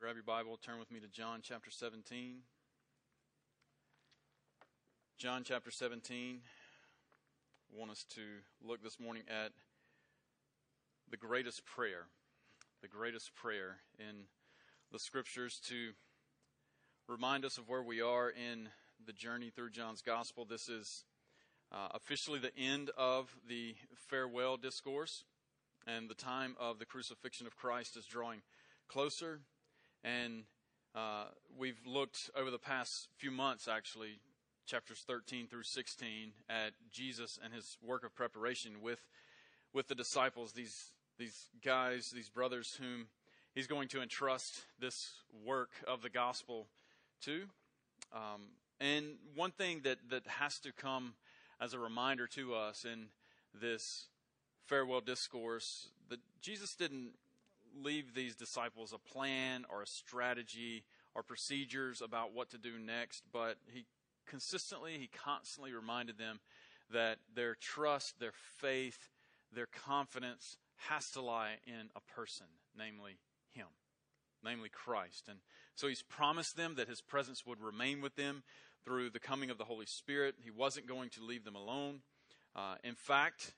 Grab 0.00 0.14
your 0.14 0.24
Bible, 0.24 0.56
turn 0.56 0.78
with 0.78 0.90
me 0.90 0.98
to 0.98 1.08
John 1.08 1.40
chapter 1.42 1.70
17. 1.70 2.38
John 5.18 5.42
chapter 5.44 5.70
17. 5.70 6.40
I 6.40 7.78
want 7.78 7.90
us 7.90 8.06
to 8.14 8.22
look 8.66 8.82
this 8.82 8.98
morning 8.98 9.24
at 9.28 9.52
the 11.10 11.18
greatest 11.18 11.66
prayer, 11.66 12.06
the 12.80 12.88
greatest 12.88 13.34
prayer 13.34 13.76
in 13.98 14.24
the 14.90 14.98
scriptures 14.98 15.60
to 15.68 15.90
remind 17.06 17.44
us 17.44 17.58
of 17.58 17.68
where 17.68 17.82
we 17.82 18.00
are 18.00 18.30
in 18.30 18.70
the 19.06 19.12
journey 19.12 19.50
through 19.54 19.68
John's 19.68 20.00
gospel. 20.00 20.46
This 20.46 20.70
is 20.70 21.04
uh, 21.70 21.88
officially 21.90 22.38
the 22.38 22.56
end 22.56 22.90
of 22.96 23.36
the 23.46 23.74
farewell 24.08 24.56
discourse, 24.56 25.24
and 25.86 26.08
the 26.08 26.14
time 26.14 26.56
of 26.58 26.78
the 26.78 26.86
crucifixion 26.86 27.46
of 27.46 27.54
Christ 27.54 27.98
is 27.98 28.06
drawing 28.06 28.40
closer. 28.88 29.40
And 30.02 30.44
uh, 30.94 31.24
we've 31.58 31.80
looked 31.86 32.30
over 32.36 32.50
the 32.50 32.58
past 32.58 33.08
few 33.16 33.30
months, 33.30 33.68
actually, 33.68 34.20
chapters 34.66 35.04
13 35.06 35.46
through 35.46 35.62
16, 35.62 36.32
at 36.48 36.72
Jesus 36.90 37.38
and 37.42 37.52
his 37.52 37.76
work 37.82 38.04
of 38.04 38.14
preparation 38.14 38.82
with, 38.82 39.00
with 39.72 39.88
the 39.88 39.94
disciples, 39.94 40.52
these, 40.52 40.92
these 41.18 41.48
guys, 41.64 42.10
these 42.14 42.28
brothers 42.28 42.78
whom 42.80 43.08
he's 43.54 43.66
going 43.66 43.88
to 43.88 44.00
entrust 44.02 44.64
this 44.78 45.10
work 45.44 45.70
of 45.86 46.02
the 46.02 46.10
gospel 46.10 46.66
to. 47.22 47.42
Um, 48.12 48.42
and 48.80 49.16
one 49.34 49.50
thing 49.50 49.82
that, 49.84 49.98
that 50.08 50.26
has 50.26 50.58
to 50.60 50.72
come 50.72 51.14
as 51.60 51.74
a 51.74 51.78
reminder 51.78 52.26
to 52.28 52.54
us 52.54 52.84
in 52.84 53.08
this 53.60 54.06
farewell 54.66 55.00
discourse 55.00 55.88
that 56.08 56.20
Jesus 56.40 56.74
didn't 56.74 57.12
leave 57.82 58.14
these 58.14 58.36
disciples 58.36 58.92
a 58.92 58.98
plan 58.98 59.64
or 59.70 59.82
a 59.82 59.86
strategy 59.86 60.84
or 61.14 61.22
procedures 61.22 62.00
about 62.00 62.32
what 62.34 62.50
to 62.50 62.58
do 62.58 62.78
next, 62.78 63.24
but 63.32 63.56
he 63.72 63.84
consistently, 64.26 64.96
he 64.98 65.08
constantly 65.08 65.72
reminded 65.72 66.18
them 66.18 66.40
that 66.92 67.18
their 67.34 67.54
trust, 67.54 68.18
their 68.20 68.32
faith, 68.58 69.10
their 69.52 69.66
confidence 69.66 70.56
has 70.88 71.10
to 71.10 71.20
lie 71.20 71.54
in 71.66 71.90
a 71.94 72.00
person, 72.14 72.46
namely 72.76 73.18
Him, 73.52 73.66
namely 74.44 74.68
Christ. 74.68 75.24
And 75.28 75.38
so 75.74 75.88
He's 75.88 76.02
promised 76.02 76.56
them 76.56 76.76
that 76.76 76.88
His 76.88 77.00
presence 77.00 77.44
would 77.46 77.60
remain 77.60 78.00
with 78.00 78.16
them 78.16 78.42
through 78.84 79.10
the 79.10 79.20
coming 79.20 79.50
of 79.50 79.58
the 79.58 79.64
Holy 79.64 79.86
Spirit. 79.86 80.36
He 80.42 80.50
wasn't 80.50 80.86
going 80.86 81.10
to 81.10 81.24
leave 81.24 81.44
them 81.44 81.56
alone. 81.56 82.00
Uh, 82.56 82.76
in 82.82 82.94
fact, 82.94 83.52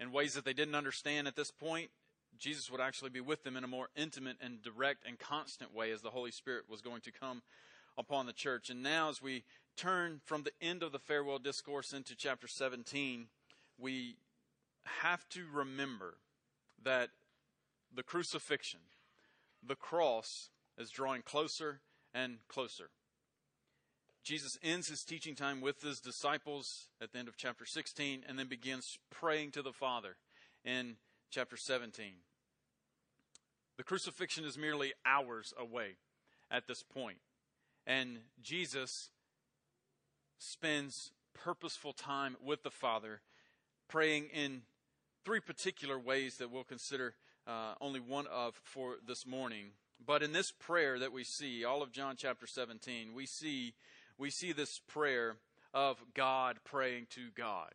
in 0.00 0.12
ways 0.12 0.34
that 0.34 0.44
they 0.44 0.54
didn't 0.54 0.74
understand 0.74 1.28
at 1.28 1.36
this 1.36 1.50
point, 1.50 1.90
Jesus 2.38 2.70
would 2.70 2.80
actually 2.80 3.10
be 3.10 3.20
with 3.20 3.44
them 3.44 3.56
in 3.56 3.64
a 3.64 3.68
more 3.68 3.88
intimate 3.96 4.36
and 4.40 4.62
direct 4.62 5.06
and 5.06 5.18
constant 5.18 5.74
way 5.74 5.92
as 5.92 6.02
the 6.02 6.10
Holy 6.10 6.30
Spirit 6.30 6.64
was 6.68 6.80
going 6.80 7.00
to 7.02 7.12
come 7.12 7.42
upon 7.96 8.26
the 8.26 8.32
church. 8.32 8.70
And 8.70 8.82
now, 8.82 9.10
as 9.10 9.22
we 9.22 9.44
turn 9.76 10.20
from 10.24 10.42
the 10.42 10.52
end 10.60 10.82
of 10.82 10.92
the 10.92 10.98
farewell 10.98 11.38
discourse 11.38 11.92
into 11.92 12.16
chapter 12.16 12.48
17, 12.48 13.26
we 13.78 14.16
have 14.84 15.28
to 15.30 15.44
remember 15.52 16.16
that 16.82 17.10
the 17.94 18.02
crucifixion, 18.02 18.80
the 19.64 19.76
cross, 19.76 20.50
is 20.78 20.90
drawing 20.90 21.22
closer 21.22 21.80
and 22.14 22.38
closer. 22.48 22.90
Jesus 24.24 24.58
ends 24.62 24.88
his 24.88 25.02
teaching 25.02 25.34
time 25.34 25.60
with 25.60 25.82
his 25.82 26.00
disciples 26.00 26.86
at 27.00 27.12
the 27.12 27.18
end 27.18 27.28
of 27.28 27.36
chapter 27.36 27.66
16 27.66 28.24
and 28.26 28.38
then 28.38 28.46
begins 28.46 28.98
praying 29.10 29.50
to 29.52 29.62
the 29.62 29.72
Father 29.72 30.16
in 30.64 30.96
chapter 31.32 31.56
17. 31.56 32.12
The 33.78 33.82
crucifixion 33.82 34.44
is 34.44 34.58
merely 34.58 34.92
hours 35.06 35.54
away 35.58 35.96
at 36.50 36.66
this 36.68 36.82
point, 36.82 37.16
and 37.86 38.18
Jesus 38.42 39.08
spends 40.38 41.10
purposeful 41.32 41.94
time 41.94 42.36
with 42.44 42.62
the 42.62 42.70
Father, 42.70 43.22
praying 43.88 44.28
in 44.34 44.62
three 45.24 45.40
particular 45.40 45.98
ways 45.98 46.36
that 46.36 46.50
we'll 46.50 46.64
consider 46.64 47.14
uh, 47.46 47.74
only 47.80 48.00
one 48.00 48.26
of 48.26 48.60
for 48.62 48.96
this 49.06 49.26
morning. 49.26 49.70
But 50.04 50.22
in 50.22 50.32
this 50.32 50.52
prayer 50.52 50.98
that 50.98 51.12
we 51.12 51.24
see, 51.24 51.64
all 51.64 51.82
of 51.82 51.92
John 51.92 52.16
chapter 52.18 52.46
17, 52.46 53.14
we 53.14 53.24
see 53.24 53.72
we 54.18 54.28
see 54.28 54.52
this 54.52 54.80
prayer 54.86 55.36
of 55.72 55.96
God 56.14 56.58
praying 56.62 57.06
to 57.10 57.30
God. 57.34 57.70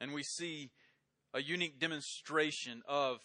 And 0.00 0.14
we 0.14 0.22
see 0.22 0.70
a 1.34 1.42
unique 1.42 1.78
demonstration 1.78 2.82
of 2.88 3.20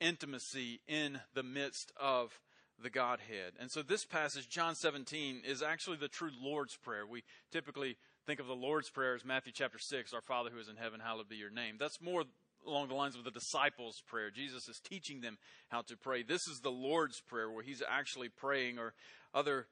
intimacy 0.00 0.80
in 0.86 1.20
the 1.34 1.42
midst 1.42 1.92
of 1.98 2.40
the 2.80 2.90
Godhead. 2.90 3.54
And 3.58 3.70
so 3.70 3.82
this 3.82 4.04
passage, 4.04 4.48
John 4.48 4.74
17, 4.74 5.42
is 5.44 5.62
actually 5.62 5.96
the 5.96 6.08
true 6.08 6.30
Lord's 6.40 6.76
Prayer. 6.76 7.04
We 7.06 7.24
typically 7.50 7.96
think 8.26 8.40
of 8.40 8.46
the 8.46 8.54
Lord's 8.54 8.90
Prayer 8.90 9.14
as 9.14 9.24
Matthew 9.24 9.52
chapter 9.52 9.78
6, 9.78 10.14
Our 10.14 10.20
Father 10.20 10.50
who 10.50 10.60
is 10.60 10.68
in 10.68 10.76
heaven, 10.76 11.00
hallowed 11.00 11.28
be 11.28 11.36
your 11.36 11.50
name. 11.50 11.76
That's 11.78 12.00
more 12.00 12.24
along 12.66 12.88
the 12.88 12.94
lines 12.94 13.16
of 13.16 13.24
the 13.24 13.30
disciples' 13.30 14.02
prayer. 14.06 14.30
Jesus 14.30 14.68
is 14.68 14.80
teaching 14.80 15.20
them 15.20 15.38
how 15.68 15.82
to 15.82 15.96
pray. 15.96 16.22
This 16.22 16.46
is 16.46 16.60
the 16.60 16.70
Lord's 16.70 17.20
Prayer 17.20 17.50
where 17.50 17.64
he's 17.64 17.82
actually 17.88 18.28
praying, 18.28 18.78
or 18.78 18.94
other 19.34 19.66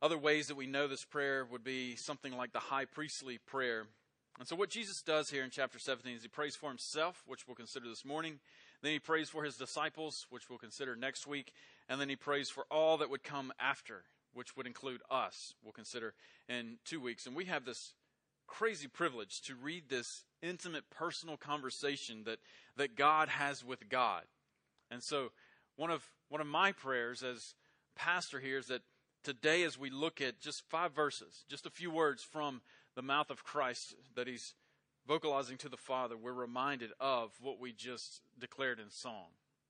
other 0.00 0.18
ways 0.18 0.46
that 0.46 0.56
we 0.56 0.66
know 0.66 0.86
this 0.86 1.04
prayer 1.04 1.44
would 1.44 1.64
be 1.64 1.96
something 1.96 2.32
like 2.36 2.52
the 2.52 2.60
high 2.60 2.84
priestly 2.84 3.38
prayer. 3.38 3.86
And 4.38 4.46
so, 4.46 4.54
what 4.54 4.70
Jesus 4.70 5.02
does 5.02 5.30
here 5.30 5.42
in 5.42 5.50
chapter 5.50 5.80
17 5.80 6.14
is 6.14 6.22
he 6.22 6.28
prays 6.28 6.54
for 6.54 6.68
himself, 6.68 7.24
which 7.26 7.48
we'll 7.48 7.56
consider 7.56 7.88
this 7.88 8.04
morning. 8.04 8.38
Then 8.82 8.92
he 8.92 9.00
prays 9.00 9.28
for 9.28 9.42
his 9.42 9.56
disciples, 9.56 10.26
which 10.30 10.48
we'll 10.48 10.60
consider 10.60 10.94
next 10.94 11.26
week. 11.26 11.52
And 11.88 12.00
then 12.00 12.08
he 12.08 12.14
prays 12.14 12.48
for 12.48 12.64
all 12.70 12.98
that 12.98 13.10
would 13.10 13.24
come 13.24 13.52
after, 13.58 14.04
which 14.34 14.56
would 14.56 14.66
include 14.66 15.00
us, 15.10 15.54
we'll 15.64 15.72
consider 15.72 16.14
in 16.48 16.78
two 16.84 17.00
weeks. 17.00 17.26
And 17.26 17.34
we 17.34 17.46
have 17.46 17.64
this 17.64 17.94
crazy 18.46 18.86
privilege 18.86 19.40
to 19.42 19.56
read 19.56 19.88
this 19.88 20.22
intimate 20.40 20.88
personal 20.88 21.36
conversation 21.36 22.22
that, 22.24 22.38
that 22.76 22.94
God 22.94 23.28
has 23.28 23.64
with 23.64 23.88
God. 23.88 24.22
And 24.88 25.02
so, 25.02 25.32
one 25.74 25.90
of, 25.90 26.08
one 26.28 26.40
of 26.40 26.46
my 26.46 26.70
prayers 26.70 27.24
as 27.24 27.54
pastor 27.96 28.38
here 28.38 28.58
is 28.58 28.66
that 28.68 28.82
today, 29.24 29.64
as 29.64 29.76
we 29.76 29.90
look 29.90 30.20
at 30.20 30.40
just 30.40 30.62
five 30.68 30.92
verses, 30.92 31.44
just 31.48 31.66
a 31.66 31.70
few 31.70 31.90
words 31.90 32.22
from 32.22 32.60
the 32.98 33.02
mouth 33.02 33.30
of 33.30 33.44
Christ 33.44 33.94
that 34.16 34.26
he's 34.26 34.54
vocalizing 35.06 35.56
to 35.58 35.68
the 35.68 35.76
Father, 35.76 36.16
we're 36.16 36.32
reminded 36.32 36.90
of 36.98 37.30
what 37.40 37.60
we 37.60 37.72
just 37.72 38.22
declared 38.40 38.80
in 38.80 38.90
song 38.90 39.26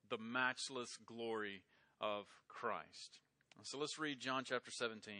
the 0.09 0.17
matchless 0.17 0.97
glory 1.05 1.61
of 2.01 2.25
Christ. 2.49 3.21
So 3.65 3.77
let's 3.77 3.99
read 3.99 4.19
John 4.19 4.45
chapter 4.47 4.71
17, 4.71 5.13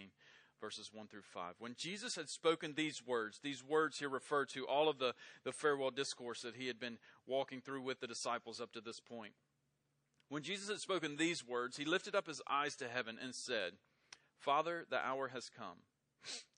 verses 0.59 0.89
1 0.91 1.09
through 1.09 1.21
5. 1.21 1.57
When 1.59 1.75
Jesus 1.77 2.17
had 2.17 2.31
spoken 2.31 2.73
these 2.75 3.07
words, 3.07 3.41
these 3.43 3.63
words 3.63 3.99
here 3.99 4.09
refer 4.09 4.47
to 4.47 4.67
all 4.67 4.89
of 4.89 4.99
the, 4.99 5.15
the 5.45 5.53
farewell 5.53 5.91
discourse 5.91 6.41
that 6.41 6.57
he 6.57 6.67
had 6.67 6.81
been 6.81 6.97
walking 7.27 7.61
through 7.61 7.83
with 7.83 8.01
the 8.01 8.07
disciples 8.07 8.59
up 8.59 8.73
to 8.73 8.81
this 8.81 9.01
point. 9.01 9.35
When 10.31 10.43
Jesus 10.43 10.71
had 10.71 10.81
spoken 10.81 11.19
these 11.19 11.47
words, 11.47 11.77
he 11.77 11.85
lifted 11.85 12.15
up 12.15 12.27
his 12.27 12.41
eyes 12.49 12.75
to 12.77 12.89
heaven 12.89 13.19
and 13.23 13.35
said, 13.35 13.73
Father, 14.39 14.87
the 14.89 14.97
hour 14.97 15.29
has 15.29 15.51
come. 15.51 15.83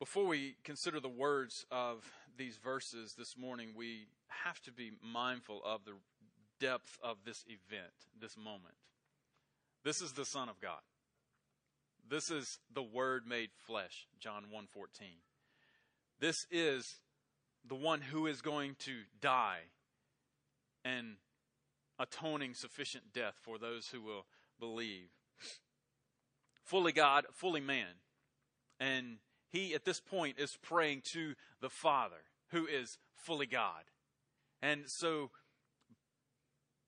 Before 0.00 0.24
we 0.24 0.56
consider 0.64 0.98
the 0.98 1.10
words 1.10 1.66
of 1.70 2.10
these 2.38 2.56
verses 2.56 3.14
this 3.18 3.36
morning, 3.36 3.74
we 3.76 4.06
have 4.28 4.58
to 4.62 4.72
be 4.72 4.92
mindful 5.02 5.60
of 5.62 5.84
the 5.84 5.92
depth 6.58 6.98
of 7.02 7.18
this 7.26 7.44
event, 7.46 7.92
this 8.18 8.34
moment. 8.34 8.76
This 9.84 10.00
is 10.00 10.12
the 10.12 10.24
Son 10.24 10.48
of 10.48 10.58
God. 10.58 10.80
This 12.08 12.30
is 12.30 12.60
the 12.72 12.82
Word 12.82 13.26
made 13.26 13.50
flesh, 13.66 14.08
John 14.18 14.44
1:14. 14.50 15.20
This 16.18 16.46
is 16.50 17.02
the 17.62 17.74
one 17.74 18.00
who 18.00 18.26
is 18.26 18.40
going 18.40 18.76
to 18.76 19.04
die 19.20 19.64
and 20.82 21.18
atoning 21.98 22.54
sufficient 22.54 23.12
death 23.12 23.34
for 23.42 23.58
those 23.58 23.88
who 23.88 24.00
will 24.00 24.26
believe. 24.58 25.10
Fully 26.62 26.92
God, 26.92 27.26
fully 27.34 27.60
man. 27.60 28.00
And 28.78 29.18
he 29.50 29.74
at 29.74 29.84
this 29.84 30.00
point 30.00 30.38
is 30.38 30.56
praying 30.62 31.02
to 31.12 31.34
the 31.60 31.68
Father, 31.68 32.22
who 32.50 32.66
is 32.66 32.98
fully 33.14 33.46
God. 33.46 33.84
And 34.62 34.84
so, 34.86 35.30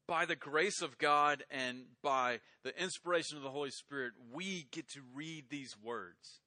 by 0.07 0.25
the 0.27 0.37
grace 0.37 0.83
of 0.83 0.99
God 0.99 1.45
and 1.51 1.85
by 2.03 2.41
the 2.65 2.81
inspiration 2.81 3.37
of 3.37 3.43
the 3.43 3.51
Holy 3.51 3.71
Spirit, 3.71 4.13
we 4.33 4.67
get 4.71 4.89
to 4.91 5.01
read 5.15 5.45
these 5.49 5.77
words 5.83 6.41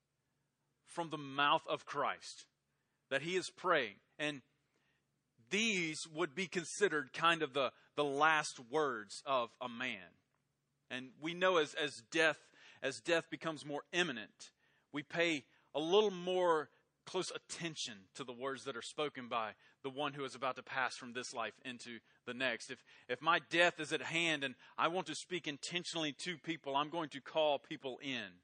from 0.85 1.09
the 1.09 1.17
mouth 1.17 1.63
of 1.67 1.85
Christ 1.85 2.45
that 3.09 3.21
he 3.21 3.35
is 3.35 3.49
praying. 3.49 3.95
And 4.19 4.41
these 5.49 6.07
would 6.13 6.35
be 6.35 6.47
considered 6.47 7.13
kind 7.13 7.41
of 7.41 7.53
the, 7.53 7.71
the 7.95 8.03
last 8.03 8.59
words 8.71 9.21
of 9.25 9.49
a 9.61 9.69
man. 9.69 10.13
And 10.91 11.09
we 11.19 11.33
know 11.33 11.57
as, 11.57 11.73
as 11.73 12.03
death 12.11 12.37
as 12.85 12.99
death 12.99 13.29
becomes 13.31 13.65
more 13.65 13.81
imminent, 13.93 14.51
we 14.93 15.01
pay 15.01 15.43
a 15.75 15.79
little 15.79 16.11
more 16.11 16.69
close 17.05 17.31
attention 17.31 17.93
to 18.15 18.23
the 18.23 18.33
words 18.33 18.63
that 18.63 18.75
are 18.75 18.81
spoken 18.81 19.27
by 19.27 19.51
the 19.83 19.89
one 19.89 20.13
who 20.13 20.23
is 20.23 20.33
about 20.33 20.55
to 20.55 20.63
pass 20.63 20.95
from 20.95 21.13
this 21.13 21.33
life 21.33 21.53
into 21.63 21.99
the 22.25 22.33
next. 22.33 22.71
If, 22.71 22.83
if 23.07 23.21
my 23.21 23.39
death 23.51 23.79
is 23.79 23.93
at 23.93 24.01
hand 24.01 24.43
and 24.43 24.55
I 24.77 24.87
want 24.87 25.05
to 25.07 25.15
speak 25.15 25.47
intentionally 25.47 26.13
to 26.13 26.37
people, 26.37 26.75
I'm 26.75 26.89
going 26.89 27.09
to 27.09 27.21
call 27.21 27.59
people 27.59 27.99
in. 28.01 28.39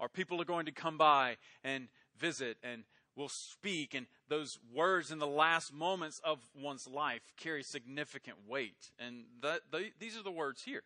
Or 0.00 0.08
people 0.08 0.40
are 0.40 0.46
going 0.46 0.66
to 0.66 0.72
come 0.72 0.98
by 0.98 1.36
and 1.62 1.86
visit 2.18 2.56
and 2.64 2.82
will 3.14 3.28
speak. 3.28 3.94
And 3.94 4.06
those 4.28 4.58
words 4.74 5.12
in 5.12 5.20
the 5.20 5.26
last 5.28 5.72
moments 5.72 6.20
of 6.24 6.40
one's 6.60 6.88
life 6.88 7.22
carry 7.36 7.62
significant 7.62 8.38
weight. 8.48 8.90
And 8.98 9.24
these 10.00 10.16
are 10.16 10.24
the 10.24 10.32
words 10.32 10.62
here. 10.64 10.82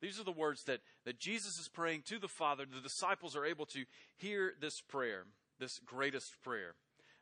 These 0.00 0.18
are 0.18 0.24
the 0.24 0.32
words 0.32 0.64
that, 0.64 0.80
that 1.04 1.18
Jesus 1.18 1.58
is 1.58 1.68
praying 1.68 2.02
to 2.06 2.18
the 2.18 2.28
Father. 2.28 2.64
The 2.64 2.80
disciples 2.80 3.36
are 3.36 3.44
able 3.44 3.66
to 3.66 3.84
hear 4.16 4.54
this 4.60 4.80
prayer 4.80 5.24
this 5.60 5.78
greatest 5.86 6.42
prayer. 6.42 6.74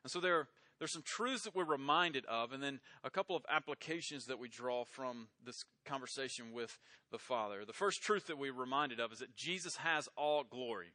And 0.02 0.10
so 0.10 0.20
there, 0.20 0.36
are 0.36 0.48
there's 0.78 0.92
some 0.92 1.02
truths 1.02 1.42
that 1.42 1.54
we're 1.54 1.64
reminded 1.64 2.24
of, 2.26 2.52
and 2.52 2.62
then 2.62 2.80
a 3.04 3.10
couple 3.10 3.36
of 3.36 3.44
applications 3.50 4.26
that 4.26 4.38
we 4.38 4.48
draw 4.48 4.84
from 4.84 5.28
this 5.44 5.64
conversation 5.84 6.52
with 6.52 6.78
the 7.10 7.18
Father. 7.18 7.64
The 7.66 7.72
first 7.72 8.00
truth 8.00 8.28
that 8.28 8.38
we're 8.38 8.52
reminded 8.52 9.00
of 9.00 9.12
is 9.12 9.18
that 9.18 9.36
Jesus 9.36 9.76
has 9.76 10.08
all 10.16 10.44
glory. 10.44 10.92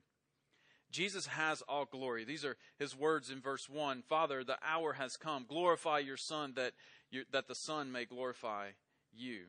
Jesus 0.89 1.27
has 1.27 1.61
all 1.63 1.85
glory. 1.85 2.23
These 2.23 2.45
are 2.45 2.55
his 2.79 2.95
words 2.95 3.29
in 3.29 3.41
verse 3.41 3.67
1 3.67 4.03
Father, 4.03 4.43
the 4.43 4.57
hour 4.65 4.93
has 4.93 5.17
come. 5.17 5.45
Glorify 5.47 5.99
your 5.99 6.17
Son, 6.17 6.53
that, 6.55 6.73
you, 7.11 7.23
that 7.31 7.47
the 7.47 7.55
Son 7.55 7.91
may 7.91 8.05
glorify 8.05 8.69
you. 9.11 9.45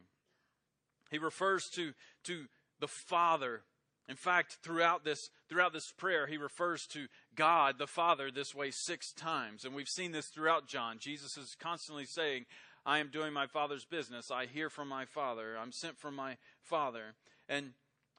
He 1.10 1.18
refers 1.18 1.68
to, 1.70 1.92
to 2.24 2.46
the 2.80 2.88
Father 2.88 3.62
in 4.08 4.16
fact, 4.16 4.58
throughout 4.62 5.04
this, 5.04 5.30
throughout 5.48 5.72
this 5.72 5.90
prayer, 5.90 6.26
he 6.26 6.36
refers 6.36 6.86
to 6.88 7.06
God 7.34 7.76
the 7.78 7.86
Father 7.86 8.30
this 8.30 8.54
way 8.54 8.70
six 8.70 9.12
times. 9.12 9.64
And 9.64 9.74
we've 9.74 9.88
seen 9.88 10.12
this 10.12 10.26
throughout 10.26 10.68
John. 10.68 10.98
Jesus 10.98 11.38
is 11.38 11.56
constantly 11.58 12.04
saying, 12.04 12.44
I 12.84 12.98
am 12.98 13.08
doing 13.08 13.32
my 13.32 13.46
Father's 13.46 13.86
business. 13.86 14.30
I 14.30 14.44
hear 14.44 14.68
from 14.68 14.88
my 14.88 15.06
Father. 15.06 15.56
I'm 15.58 15.72
sent 15.72 15.98
from 15.98 16.14
my 16.14 16.36
Father. 16.60 17.14
And 17.48 17.72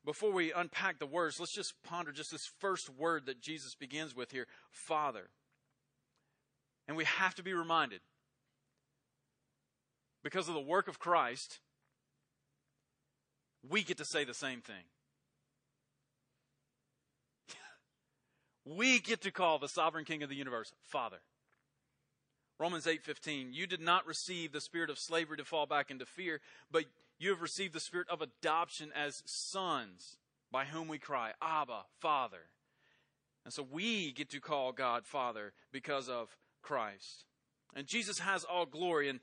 before 0.04 0.32
we 0.32 0.52
unpack 0.52 0.98
the 0.98 1.06
words, 1.06 1.40
let's 1.40 1.54
just 1.54 1.74
ponder 1.84 2.12
just 2.12 2.32
this 2.32 2.50
first 2.60 2.90
word 2.90 3.28
that 3.28 3.42
Jesus 3.42 3.76
begins 3.76 4.16
with 4.16 4.32
here 4.32 4.48
Father. 4.72 5.30
And 6.88 6.98
we 6.98 7.06
have 7.06 7.36
to 7.36 7.44
be 7.44 7.54
reminded 7.54 8.02
because 10.24 10.48
of 10.48 10.56
the 10.56 10.60
work 10.60 10.88
of 10.88 10.98
Christ, 10.98 11.60
we 13.70 13.84
get 13.84 13.98
to 13.98 14.06
say 14.06 14.24
the 14.24 14.34
same 14.34 14.62
thing. 14.62 14.84
we 18.66 19.00
get 19.00 19.22
to 19.22 19.32
call 19.32 19.60
the 19.60 19.68
sovereign 19.68 20.06
king 20.06 20.24
of 20.24 20.30
the 20.30 20.36
universe 20.36 20.74
Father. 20.84 21.18
Romans 22.60 22.86
8:15 22.86 23.54
You 23.54 23.68
did 23.68 23.82
not 23.82 24.06
receive 24.06 24.52
the 24.52 24.62
spirit 24.62 24.90
of 24.90 24.98
slavery 24.98 25.38
to 25.38 25.46
fall 25.46 25.66
back 25.66 25.92
into 25.92 26.06
fear, 26.06 26.42
but 26.72 26.86
you 27.20 27.30
have 27.30 27.42
received 27.42 27.74
the 27.74 27.80
spirit 27.80 28.08
of 28.10 28.22
adoption 28.22 28.92
as 28.94 29.24
sons, 29.26 30.18
by 30.52 30.66
whom 30.66 30.88
we 30.88 30.98
cry, 30.98 31.32
Abba, 31.42 31.86
Father. 32.00 32.50
And 33.44 33.54
so 33.54 33.64
we 33.64 34.12
get 34.12 34.30
to 34.32 34.40
call 34.40 34.72
God 34.72 35.06
Father 35.06 35.54
because 35.72 36.10
of 36.10 36.36
Christ. 36.62 37.26
And 37.76 37.88
Jesus 37.88 38.20
has 38.20 38.44
all 38.44 38.66
glory 38.66 39.10
and 39.10 39.20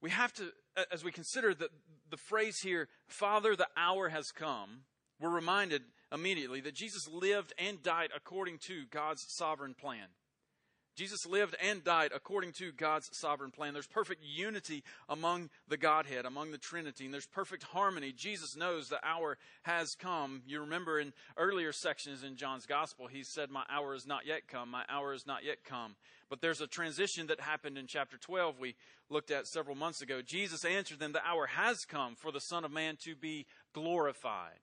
we 0.00 0.10
have 0.10 0.32
to 0.34 0.52
as 0.92 1.04
we 1.04 1.12
consider 1.12 1.54
the 1.54 1.68
the 2.10 2.16
phrase 2.16 2.60
here, 2.60 2.88
Father, 3.06 3.56
the 3.56 3.68
hour 3.76 4.08
has 4.08 4.32
come, 4.32 4.82
we're 5.20 5.30
reminded 5.30 5.82
immediately 6.12 6.60
that 6.62 6.74
Jesus 6.74 7.08
lived 7.08 7.52
and 7.58 7.82
died 7.82 8.10
according 8.14 8.58
to 8.58 8.84
God's 8.90 9.24
sovereign 9.28 9.74
plan. 9.74 10.08
Jesus 11.00 11.24
lived 11.24 11.56
and 11.62 11.82
died 11.82 12.10
according 12.14 12.52
to 12.58 12.72
God's 12.72 13.08
sovereign 13.14 13.50
plan. 13.50 13.72
There's 13.72 13.86
perfect 13.86 14.22
unity 14.22 14.84
among 15.08 15.48
the 15.66 15.78
Godhead, 15.78 16.26
among 16.26 16.50
the 16.50 16.58
Trinity, 16.58 17.06
and 17.06 17.14
there's 17.14 17.26
perfect 17.26 17.62
harmony. 17.62 18.12
Jesus 18.14 18.54
knows 18.54 18.88
the 18.88 19.02
hour 19.02 19.38
has 19.62 19.94
come. 19.98 20.42
You 20.46 20.60
remember 20.60 21.00
in 21.00 21.14
earlier 21.38 21.72
sections 21.72 22.22
in 22.22 22.36
John's 22.36 22.66
gospel, 22.66 23.06
he 23.06 23.22
said, 23.22 23.48
My 23.48 23.64
hour 23.70 23.94
is 23.94 24.06
not 24.06 24.26
yet 24.26 24.46
come. 24.46 24.70
My 24.70 24.84
hour 24.90 25.14
is 25.14 25.26
not 25.26 25.42
yet 25.42 25.64
come. 25.64 25.96
But 26.28 26.42
there's 26.42 26.60
a 26.60 26.66
transition 26.66 27.28
that 27.28 27.40
happened 27.40 27.78
in 27.78 27.86
chapter 27.86 28.18
12 28.18 28.60
we 28.60 28.74
looked 29.08 29.30
at 29.30 29.46
several 29.46 29.76
months 29.76 30.02
ago. 30.02 30.20
Jesus 30.20 30.66
answered 30.66 30.98
them, 30.98 31.12
The 31.12 31.26
hour 31.26 31.46
has 31.46 31.86
come 31.86 32.14
for 32.14 32.30
the 32.30 32.40
Son 32.40 32.62
of 32.62 32.72
Man 32.72 32.98
to 33.04 33.16
be 33.16 33.46
glorified. 33.72 34.60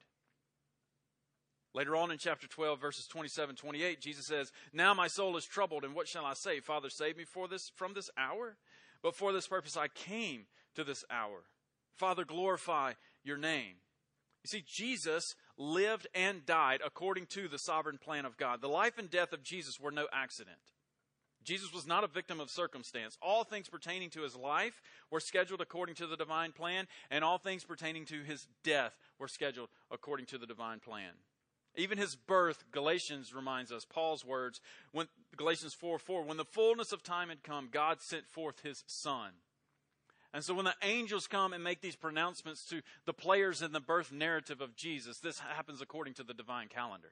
Later 1.78 1.96
on 1.96 2.10
in 2.10 2.18
chapter 2.18 2.48
12, 2.48 2.82
verses 2.82 3.06
27 3.06 3.56
28, 3.56 4.02
Jesus 4.02 4.26
says, 4.26 4.52
Now 4.74 4.96
my 4.96 5.08
soul 5.08 5.38
is 5.38 5.46
troubled, 5.46 5.84
and 5.84 5.94
what 5.94 6.08
shall 6.08 6.26
I 6.26 6.34
say? 6.34 6.60
Father, 6.60 6.90
save 6.90 7.18
me 7.18 7.24
for 7.24 7.48
this, 7.48 7.72
from 7.76 7.94
this 7.94 8.10
hour? 8.18 8.58
But 9.04 9.16
for 9.16 9.32
this 9.32 9.46
purpose 9.46 9.78
I 9.78 9.88
came 9.88 10.46
to 10.74 10.84
this 10.84 11.06
hour. 11.12 11.44
Father, 11.96 12.26
glorify 12.26 12.94
your 13.24 13.38
name. 13.38 13.76
You 14.44 14.48
see, 14.48 14.64
Jesus 14.66 15.36
lived 15.56 16.08
and 16.16 16.48
died 16.48 16.82
according 16.84 17.28
to 17.28 17.48
the 17.48 17.60
sovereign 17.60 18.00
plan 18.00 18.26
of 18.26 18.38
God. 18.38 18.60
The 18.60 18.68
life 18.68 18.98
and 18.98 19.08
death 19.08 19.32
of 19.32 19.44
Jesus 19.44 19.80
were 19.80 19.92
no 19.92 20.08
accident. 20.12 20.58
Jesus 21.44 21.72
was 21.72 21.86
not 21.86 22.04
a 22.04 22.08
victim 22.08 22.40
of 22.40 22.50
circumstance. 22.50 23.20
All 23.22 23.44
things 23.44 23.70
pertaining 23.70 24.10
to 24.12 24.24
his 24.24 24.36
life 24.36 24.82
were 25.12 25.20
scheduled 25.20 25.62
according 25.62 25.94
to 25.98 26.08
the 26.08 26.18
divine 26.18 26.54
plan, 26.54 26.88
and 27.12 27.24
all 27.24 27.38
things 27.38 27.64
pertaining 27.64 28.06
to 28.06 28.24
his 28.24 28.48
death 28.64 28.98
were 29.20 29.28
scheduled 29.28 29.70
according 29.92 30.26
to 30.26 30.40
the 30.40 30.48
divine 30.48 30.80
plan. 30.80 31.12
Even 31.78 32.00
his 32.00 32.16
birth, 32.16 32.66
Galatians 32.72 33.34
reminds 33.34 33.72
us, 33.72 33.86
Paul's 33.86 34.26
words, 34.26 34.60
when 34.92 35.08
Galatians 35.36 35.76
4 35.76 36.00
4, 36.00 36.24
when 36.24 36.38
the 36.38 36.44
fullness 36.44 36.92
of 36.92 37.04
time 37.04 37.30
had 37.30 37.44
come, 37.44 37.70
God 37.72 38.02
sent 38.02 38.28
forth 38.28 38.62
his 38.64 38.84
son. 38.88 39.32
And 40.34 40.44
so 40.44 40.54
when 40.54 40.66
the 40.66 40.76
angels 40.82 41.28
come 41.28 41.54
and 41.54 41.64
make 41.64 41.82
these 41.82 41.96
pronouncements 41.96 42.66
to 42.66 42.82
the 43.06 43.14
players 43.14 43.62
in 43.62 43.72
the 43.72 43.80
birth 43.80 44.12
narrative 44.12 44.60
of 44.60 44.76
Jesus, 44.76 45.20
this 45.20 45.40
happens 45.40 45.80
according 45.80 46.16
to 46.16 46.24
the 46.24 46.34
divine 46.34 46.68
calendar. 46.68 47.12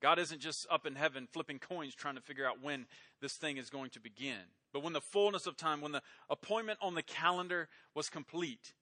God 0.00 0.18
isn't 0.18 0.40
just 0.40 0.66
up 0.68 0.84
in 0.84 0.96
heaven 0.96 1.28
flipping 1.30 1.60
coins 1.60 1.94
trying 1.94 2.16
to 2.16 2.20
figure 2.20 2.46
out 2.46 2.60
when 2.60 2.86
this 3.20 3.34
thing 3.34 3.56
is 3.56 3.70
going 3.70 3.90
to 3.90 4.00
begin. 4.00 4.40
But 4.72 4.82
when 4.82 4.92
the 4.92 5.00
fullness 5.00 5.46
of 5.46 5.56
time, 5.56 5.80
when 5.80 5.92
the 5.92 6.02
appointment 6.28 6.80
on 6.82 6.96
the 6.96 7.02
calendar 7.02 7.68
was 7.94 8.10
complete, 8.10 8.72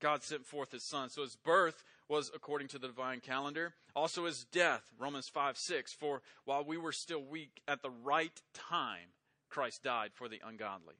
God 0.00 0.24
sent 0.24 0.44
forth 0.44 0.72
his 0.72 0.82
son. 0.82 1.10
So 1.10 1.22
his 1.22 1.36
birth 1.36 1.84
was 2.10 2.30
according 2.34 2.66
to 2.68 2.78
the 2.78 2.88
divine 2.88 3.20
calendar. 3.20 3.72
Also 3.94 4.26
his 4.26 4.44
death, 4.52 4.82
Romans 4.98 5.28
5 5.28 5.56
6. 5.56 5.92
For 5.92 6.22
while 6.44 6.64
we 6.64 6.76
were 6.76 6.92
still 6.92 7.22
weak, 7.22 7.62
at 7.68 7.82
the 7.82 7.90
right 7.90 8.42
time, 8.52 9.14
Christ 9.48 9.84
died 9.84 10.10
for 10.12 10.28
the 10.28 10.40
ungodly. 10.44 10.96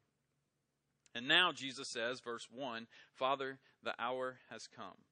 And 1.15 1.27
now 1.27 1.51
Jesus 1.51 1.89
says, 1.89 2.21
verse 2.21 2.47
1 2.55 2.87
Father, 3.13 3.59
the 3.83 3.95
hour 3.99 4.39
has 4.51 4.69
come. 4.69 5.05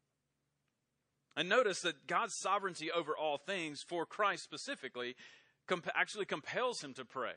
And 1.37 1.49
notice 1.49 1.83
that 1.83 2.07
God's 2.07 2.35
sovereignty 2.35 2.91
over 2.91 3.17
all 3.17 3.37
things, 3.37 3.83
for 3.83 4.07
Christ 4.07 4.45
specifically, 4.45 5.17
comp- 5.67 5.91
actually 5.95 6.25
compels 6.25 6.83
him 6.83 6.95
to 6.95 7.05
pray. 7.05 7.35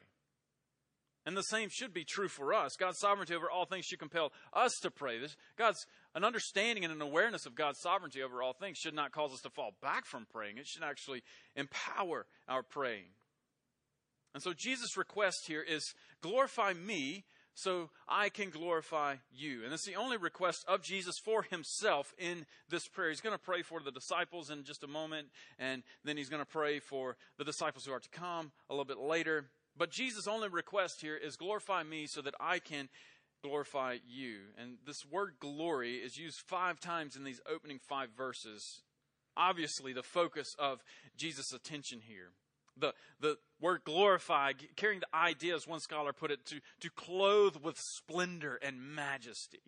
And 1.26 1.38
the 1.38 1.44
same 1.44 1.70
should 1.70 1.94
be 1.94 2.04
true 2.04 2.28
for 2.28 2.54
us. 2.54 2.76
God's 2.76 2.98
sovereignty 2.98 3.36
over 3.36 3.50
all 3.50 3.66
things 3.66 3.86
should 3.86 4.00
compel 4.00 4.32
us 4.54 4.80
to 4.82 4.90
pray. 4.90 5.20
This, 5.20 5.38
God's 5.56 5.86
an 6.16 6.24
understanding 6.24 6.84
and 6.84 6.92
an 6.92 7.02
awareness 7.02 7.46
of 7.46 7.54
God's 7.54 7.80
sovereignty 7.80 8.24
over 8.24 8.42
all 8.42 8.54
things 8.54 8.80
should 8.80 8.96
not 8.96 9.12
cause 9.12 9.32
us 9.32 9.42
to 9.42 9.50
fall 9.50 9.76
back 9.82 10.06
from 10.06 10.26
praying. 10.32 10.58
It 10.58 10.66
should 10.66 10.84
actually 10.84 11.22
empower 11.56 12.26
our 12.48 12.64
praying. 12.64 13.14
And 14.34 14.42
so 14.42 14.54
Jesus' 14.54 14.98
request 14.98 15.46
here 15.46 15.62
is 15.62 15.94
glorify 16.22 16.74
me 16.74 17.26
so 17.54 17.90
I 18.08 18.30
can 18.30 18.50
glorify 18.50 19.16
you. 19.32 19.64
And 19.64 19.74
it's 19.74 19.86
the 19.86 19.96
only 19.96 20.18
request 20.18 20.66
of 20.68 20.82
Jesus 20.82 21.20
for 21.20 21.44
himself 21.44 22.14
in 22.18 22.46
this 22.70 22.88
prayer. 22.88 23.10
He's 23.10 23.22
going 23.22 23.36
to 23.36 23.44
pray 23.44 23.62
for 23.62 23.82
the 23.82 23.92
disciples 23.92 24.50
in 24.50 24.64
just 24.64 24.84
a 24.84 24.88
moment, 24.88 25.28
and 25.60 25.84
then 26.04 26.18
he's 26.18 26.30
going 26.30 26.42
to 26.42 26.50
pray 26.50 26.80
for 26.80 27.18
the 27.38 27.44
disciples 27.44 27.86
who 27.86 27.92
are 27.92 28.00
to 28.00 28.10
come 28.10 28.52
a 28.70 28.74
little 28.74 28.86
bit 28.86 28.98
later. 28.98 29.46
But 29.82 29.90
Jesus' 29.90 30.28
only 30.28 30.48
request 30.48 31.02
here 31.02 31.18
is 31.18 31.36
glorify 31.36 31.82
me 31.82 32.06
so 32.06 32.22
that 32.22 32.36
I 32.40 32.60
can 32.60 32.88
glorify 33.44 33.98
you. 34.08 34.42
And 34.56 34.78
this 34.86 35.04
word 35.08 35.38
glory 35.40 35.96
is 35.96 36.20
used 36.20 36.38
five 36.46 36.80
times 36.80 37.16
in 37.16 37.24
these 37.24 37.42
opening 37.52 37.80
five 37.90 38.10
verses. 38.16 38.84
Obviously, 39.36 39.92
the 39.92 40.04
focus 40.04 40.56
of 40.60 40.84
Jesus' 41.18 41.52
attention 41.52 42.02
here. 42.08 42.30
The, 42.78 42.94
the 43.20 43.38
word 43.60 43.82
glorify, 43.84 44.52
carrying 44.76 45.00
the 45.00 45.18
idea, 45.18 45.56
as 45.56 45.68
one 45.68 45.80
scholar 45.80 46.14
put 46.14 46.30
it, 46.30 46.46
to, 46.46 46.60
to 46.82 46.90
clothe 46.92 47.56
with 47.64 47.80
splendor 47.80 48.60
and 48.62 48.80
majesty. 48.80 49.64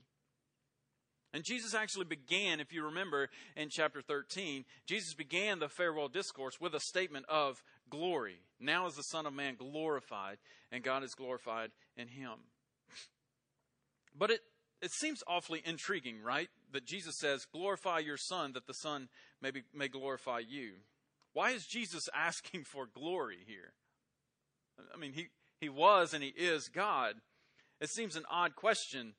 And 1.33 1.43
Jesus 1.43 1.73
actually 1.73 2.05
began, 2.05 2.59
if 2.59 2.71
you 2.71 2.85
remember 2.85 3.29
in 3.55 3.69
chapter 3.69 4.01
13, 4.01 4.65
Jesus 4.85 5.15
began 5.15 5.57
the 5.57 5.67
farewell 5.67 6.07
discourse 6.07 6.61
with 6.61 6.75
a 6.75 6.79
statement 6.79 7.25
of 7.27 7.63
glory. 7.89 8.37
Now 8.59 8.85
is 8.85 8.95
the 8.95 9.03
Son 9.03 9.25
of 9.25 9.33
Man 9.33 9.55
glorified, 9.55 10.37
and 10.71 10.83
God 10.83 11.03
is 11.03 11.15
glorified 11.15 11.71
in 11.97 12.07
him. 12.07 12.33
But 14.15 14.29
it, 14.29 14.41
it 14.79 14.91
seems 14.91 15.23
awfully 15.25 15.63
intriguing, 15.65 16.21
right? 16.21 16.49
That 16.71 16.85
Jesus 16.85 17.17
says, 17.17 17.47
Glorify 17.51 17.99
your 17.99 18.17
Son, 18.17 18.53
that 18.53 18.67
the 18.67 18.73
Son 18.75 19.09
may, 19.41 19.49
be, 19.49 19.63
may 19.73 19.87
glorify 19.87 20.39
you. 20.39 20.73
Why 21.33 21.51
is 21.51 21.65
Jesus 21.65 22.09
asking 22.15 22.65
for 22.65 22.85
glory 22.85 23.39
here? 23.47 23.73
I 24.93 24.97
mean, 24.97 25.13
he, 25.13 25.27
he 25.59 25.69
was 25.69 26.13
and 26.13 26.23
he 26.23 26.29
is 26.29 26.67
God. 26.67 27.15
It 27.81 27.89
seems 27.89 28.15
an 28.15 28.25
odd 28.29 28.55
question 28.55 29.13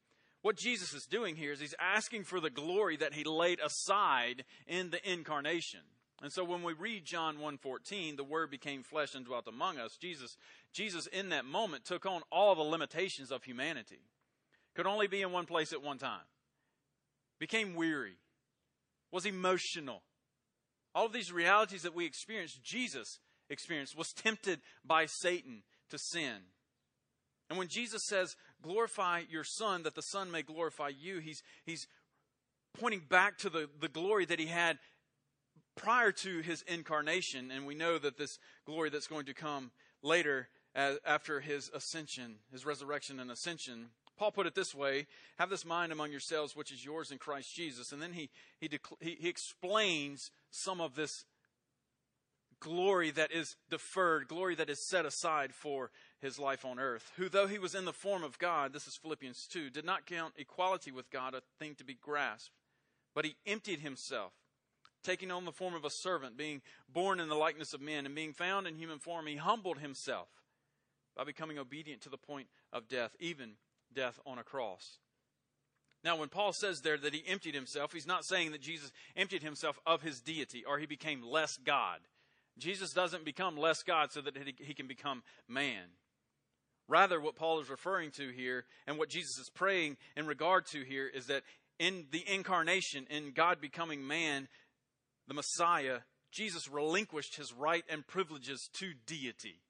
what 0.45 0.57
Jesus 0.59 0.93
is 0.93 1.07
doing 1.07 1.37
here 1.37 1.53
is 1.53 1.61
he's 1.61 1.75
asking 1.81 2.25
for 2.25 2.39
the 2.39 2.51
glory 2.51 2.99
that 2.99 3.15
he 3.15 3.25
laid 3.25 3.61
aside 3.61 4.45
in 4.67 4.91
the 4.91 5.01
incarnation. 5.11 5.81
And 6.21 6.31
so 6.31 6.45
when 6.45 6.63
we 6.63 6.75
read 6.75 7.07
John 7.07 7.39
1:14, 7.39 8.17
the 8.17 8.25
word 8.25 8.51
became 8.51 8.83
flesh 8.83 9.15
and 9.15 9.25
dwelt 9.25 9.49
among 9.49 9.79
us. 9.79 9.97
Jesus 9.97 10.37
Jesus 10.71 11.07
in 11.07 11.31
that 11.31 11.47
moment 11.47 11.87
took 11.87 12.05
on 12.05 12.21
all 12.31 12.55
the 12.55 12.61
limitations 12.61 13.31
of 13.31 13.45
humanity. 13.45 14.03
Could 14.75 14.87
only 14.87 15.07
be 15.07 15.23
in 15.23 15.33
one 15.33 15.47
place 15.47 15.73
at 15.73 15.81
one 15.81 15.97
time. 15.97 16.27
Became 17.39 17.75
weary. 17.75 18.19
Was 19.13 19.25
emotional. 19.25 20.03
All 20.95 21.07
of 21.07 21.15
these 21.15 21.33
realities 21.33 21.85
that 21.85 21.95
we 21.95 22.05
experience, 22.05 22.53
Jesus 22.63 23.19
experienced, 23.49 23.97
was 23.97 24.13
tempted 24.13 24.61
by 24.85 25.07
Satan 25.07 25.63
to 25.89 25.97
sin. 25.99 26.43
And 27.49 27.59
when 27.59 27.69
Jesus 27.69 28.05
says, 28.07 28.37
glorify 28.65 29.23
your 29.31 29.45
Son, 29.45 29.83
that 29.83 29.95
the 29.95 30.03
Son 30.03 30.31
may 30.31 30.43
glorify 30.43 30.89
you, 30.89 31.19
he's, 31.19 31.43
he's 31.65 31.87
pointing 32.79 33.03
back 33.09 33.39
to 33.39 33.51
the, 33.51 33.69
the 33.81 33.89
glory 33.89 34.25
that 34.25 34.41
he 34.41 34.47
had 34.47 34.79
prior 35.77 36.13
to 36.13 36.41
his 36.41 36.63
incarnation. 36.63 37.51
And 37.51 37.67
we 37.67 37.75
know 37.75 37.99
that 37.99 38.17
this 38.17 38.39
glory 38.67 38.91
that's 38.91 39.07
going 39.07 39.27
to 39.27 39.35
come 39.35 39.71
later 40.03 40.49
as, 40.75 40.99
after 41.05 41.41
his 41.41 41.71
ascension, 41.75 42.37
his 42.51 42.67
resurrection 42.67 43.21
and 43.21 43.31
ascension. 43.31 43.91
Paul 44.17 44.33
put 44.33 44.47
it 44.47 44.55
this 44.55 44.75
way 44.75 45.07
Have 45.39 45.51
this 45.51 45.65
mind 45.65 45.93
among 45.93 46.11
yourselves, 46.11 46.57
which 46.57 46.73
is 46.73 46.85
yours 46.85 47.11
in 47.11 47.19
Christ 47.19 47.55
Jesus. 47.55 47.93
And 47.93 48.01
then 48.01 48.13
he, 48.13 48.31
he, 48.61 48.69
he, 49.01 49.17
he 49.21 49.29
explains 49.29 50.31
some 50.51 50.81
of 50.81 50.95
this 50.95 51.25
glory 52.61 53.11
that 53.11 53.31
is 53.31 53.57
deferred, 53.71 54.29
glory 54.29 54.55
that 54.55 54.71
is 54.71 54.81
set 54.81 55.05
aside 55.05 55.53
for 55.53 55.91
his 56.25 56.39
life 56.39 56.65
on 56.65 56.79
earth, 56.79 57.13
who, 57.17 57.29
though 57.29 57.47
he 57.47 57.59
was 57.59 57.75
in 57.75 57.85
the 57.85 57.93
form 57.93 58.25
of 58.25 58.39
God, 58.39 58.73
this 58.73 58.87
is 58.87 58.97
Philippians 58.97 59.47
2, 59.47 59.69
did 59.69 59.85
not 59.85 60.07
count 60.07 60.33
equality 60.39 60.91
with 60.91 61.11
God 61.11 61.35
a 61.35 61.43
thing 61.59 61.75
to 61.75 61.85
be 61.85 61.99
grasped, 62.01 62.55
but 63.15 63.27
he 63.27 63.37
emptied 63.47 63.81
himself, 63.81 64.33
taking 65.05 65.31
on 65.31 65.45
the 65.45 65.53
form 65.53 65.75
of 65.75 65.85
a 65.85 65.91
servant, 65.91 66.39
being 66.39 66.63
born 66.91 67.21
in 67.21 67.29
the 67.29 67.35
likeness 67.35 67.75
of 67.75 67.83
men, 67.83 68.07
and 68.07 68.15
being 68.15 68.33
found 68.33 68.67
in 68.67 68.77
human 68.77 68.99
form, 68.99 69.27
he 69.27 69.37
humbled 69.37 69.79
himself 69.79 70.29
by 71.15 71.25
becoming 71.25 71.59
obedient 71.59 72.01
to 72.01 72.09
the 72.09 72.17
point 72.17 72.49
of 72.73 72.89
death, 72.89 73.15
even 73.21 73.53
death 73.95 74.19
on 74.25 74.39
a 74.39 74.43
cross. 74.43 74.99
Now, 76.03 76.17
when 76.17 76.31
Paul 76.31 76.55
says 76.55 76.81
there 76.81 76.97
that 76.99 77.15
he 77.15 77.23
emptied 77.27 77.55
himself, 77.55 77.93
he's 77.93 78.07
not 78.07 78.25
saying 78.25 78.53
that 78.53 78.63
Jesus 78.63 78.93
emptied 79.15 79.43
himself 79.43 79.79
of 79.87 80.01
his 80.01 80.21
deity 80.21 80.65
or 80.65 80.79
he 80.79 80.87
became 80.87 81.23
less 81.23 81.59
God. 81.59 82.01
Jesus 82.59 82.93
doesn't 82.95 83.27
become 83.27 83.59
less 83.59 83.83
God 83.83 84.11
so 84.11 84.23
that 84.23 84.37
he 84.59 84.75
can 84.75 84.87
become 84.87 85.23
man. 85.49 85.85
Rather, 86.89 87.21
what 87.21 87.37
Paul 87.37 87.61
is 87.61 87.71
referring 87.71 88.11
to 88.13 88.29
here 88.31 88.65
and 88.87 88.99
what 88.99 89.09
Jesus 89.09 89.39
is 89.39 89.51
praying 89.55 89.97
in 90.17 90.27
regard 90.27 90.67
to 90.73 90.83
here 90.83 91.07
is 91.07 91.27
that 91.27 91.43
in 91.79 92.07
the 92.11 92.23
incarnation, 92.27 93.07
in 93.11 93.33
God 93.33 93.61
becoming 93.61 94.07
man, 94.07 94.49
the 95.27 95.35
Messiah, 95.35 96.01
Jesus 96.31 96.69
relinquished 96.69 97.37
his 97.37 97.53
right 97.53 97.85
and 97.89 98.07
privileges 98.07 98.69
to 98.75 98.93
deity 99.07 99.61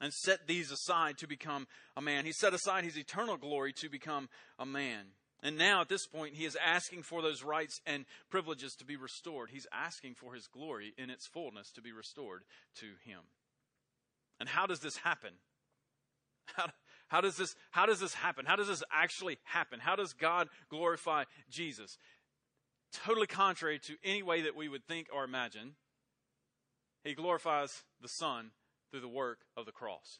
and 0.00 0.12
set 0.12 0.46
these 0.46 0.70
aside 0.70 1.18
to 1.18 1.26
become 1.26 1.66
a 1.96 2.02
man. 2.02 2.24
He 2.24 2.32
set 2.32 2.54
aside 2.54 2.84
his 2.84 2.98
eternal 2.98 3.36
glory 3.36 3.72
to 3.74 3.88
become 3.88 4.28
a 4.58 4.66
man. 4.66 5.06
And 5.42 5.58
now, 5.58 5.82
at 5.82 5.88
this 5.88 6.06
point, 6.06 6.34
he 6.34 6.46
is 6.46 6.56
asking 6.64 7.02
for 7.02 7.20
those 7.20 7.42
rights 7.42 7.80
and 7.86 8.06
privileges 8.30 8.74
to 8.76 8.84
be 8.84 8.96
restored. 8.96 9.50
He's 9.50 9.66
asking 9.72 10.14
for 10.14 10.32
his 10.32 10.46
glory 10.46 10.94
in 10.96 11.10
its 11.10 11.26
fullness 11.26 11.70
to 11.72 11.82
be 11.82 11.92
restored 11.92 12.44
to 12.76 12.86
him. 13.04 13.20
And 14.40 14.48
how 14.48 14.66
does 14.66 14.80
this 14.80 14.96
happen? 14.96 15.32
How, 16.56 16.66
how, 17.08 17.20
does 17.20 17.36
this, 17.36 17.54
how 17.70 17.86
does 17.86 18.00
this 18.00 18.14
happen? 18.14 18.44
How 18.46 18.56
does 18.56 18.68
this 18.68 18.82
actually 18.92 19.38
happen? 19.44 19.78
How 19.80 19.94
does 19.94 20.12
God 20.12 20.48
glorify 20.68 21.24
Jesus? 21.48 21.98
Totally 22.92 23.26
contrary 23.26 23.78
to 23.80 23.96
any 24.02 24.22
way 24.22 24.42
that 24.42 24.56
we 24.56 24.68
would 24.68 24.86
think 24.86 25.08
or 25.12 25.24
imagine, 25.24 25.74
he 27.04 27.14
glorifies 27.14 27.82
the 28.00 28.08
Son 28.08 28.50
through 28.90 29.00
the 29.00 29.08
work 29.08 29.40
of 29.56 29.66
the 29.66 29.72
cross. 29.72 30.18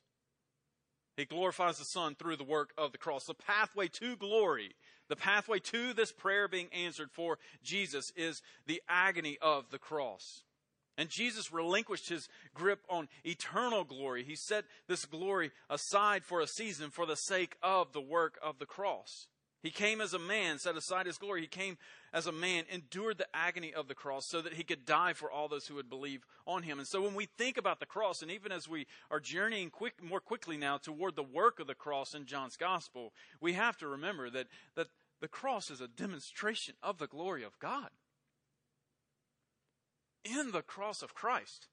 He 1.16 1.24
glorifies 1.24 1.78
the 1.78 1.84
Son 1.84 2.14
through 2.14 2.36
the 2.36 2.44
work 2.44 2.72
of 2.76 2.92
the 2.92 2.98
cross. 2.98 3.24
The 3.24 3.34
pathway 3.34 3.88
to 3.88 4.16
glory, 4.16 4.74
the 5.08 5.16
pathway 5.16 5.60
to 5.60 5.92
this 5.92 6.12
prayer 6.12 6.48
being 6.48 6.68
answered 6.72 7.10
for 7.12 7.38
Jesus 7.62 8.12
is 8.16 8.42
the 8.66 8.82
agony 8.88 9.38
of 9.40 9.70
the 9.70 9.78
cross. 9.78 10.42
And 10.96 11.08
Jesus 11.08 11.52
relinquished 11.52 12.08
his 12.08 12.28
grip 12.54 12.80
on 12.88 13.08
eternal 13.24 13.84
glory. 13.84 14.22
He 14.22 14.36
set 14.36 14.64
this 14.86 15.04
glory 15.04 15.50
aside 15.68 16.24
for 16.24 16.40
a 16.40 16.46
season 16.46 16.90
for 16.90 17.04
the 17.06 17.16
sake 17.16 17.56
of 17.62 17.92
the 17.92 18.00
work 18.00 18.38
of 18.42 18.58
the 18.58 18.66
cross. 18.66 19.26
He 19.64 19.70
came 19.70 20.02
as 20.02 20.12
a 20.12 20.18
man, 20.18 20.58
set 20.58 20.76
aside 20.76 21.06
his 21.06 21.16
glory. 21.16 21.40
He 21.40 21.46
came 21.46 21.78
as 22.12 22.26
a 22.26 22.32
man, 22.32 22.64
endured 22.70 23.16
the 23.16 23.26
agony 23.34 23.72
of 23.72 23.88
the 23.88 23.94
cross 23.94 24.26
so 24.28 24.42
that 24.42 24.52
he 24.52 24.62
could 24.62 24.84
die 24.84 25.14
for 25.14 25.30
all 25.30 25.48
those 25.48 25.66
who 25.66 25.76
would 25.76 25.88
believe 25.88 26.26
on 26.46 26.64
him. 26.64 26.78
And 26.78 26.86
so 26.86 27.00
when 27.00 27.14
we 27.14 27.24
think 27.38 27.56
about 27.56 27.80
the 27.80 27.86
cross, 27.86 28.20
and 28.20 28.30
even 28.30 28.52
as 28.52 28.68
we 28.68 28.86
are 29.10 29.20
journeying 29.20 29.70
quick, 29.70 30.04
more 30.04 30.20
quickly 30.20 30.58
now 30.58 30.76
toward 30.76 31.16
the 31.16 31.22
work 31.22 31.60
of 31.60 31.66
the 31.66 31.74
cross 31.74 32.14
in 32.14 32.26
John's 32.26 32.58
gospel, 32.58 33.14
we 33.40 33.54
have 33.54 33.78
to 33.78 33.88
remember 33.88 34.28
that, 34.28 34.48
that 34.76 34.88
the 35.22 35.28
cross 35.28 35.70
is 35.70 35.80
a 35.80 35.88
demonstration 35.88 36.74
of 36.82 36.98
the 36.98 37.06
glory 37.06 37.42
of 37.42 37.58
God 37.58 37.88
in 40.24 40.52
the 40.52 40.62
cross 40.62 41.02
of 41.02 41.14
Christ, 41.14 41.68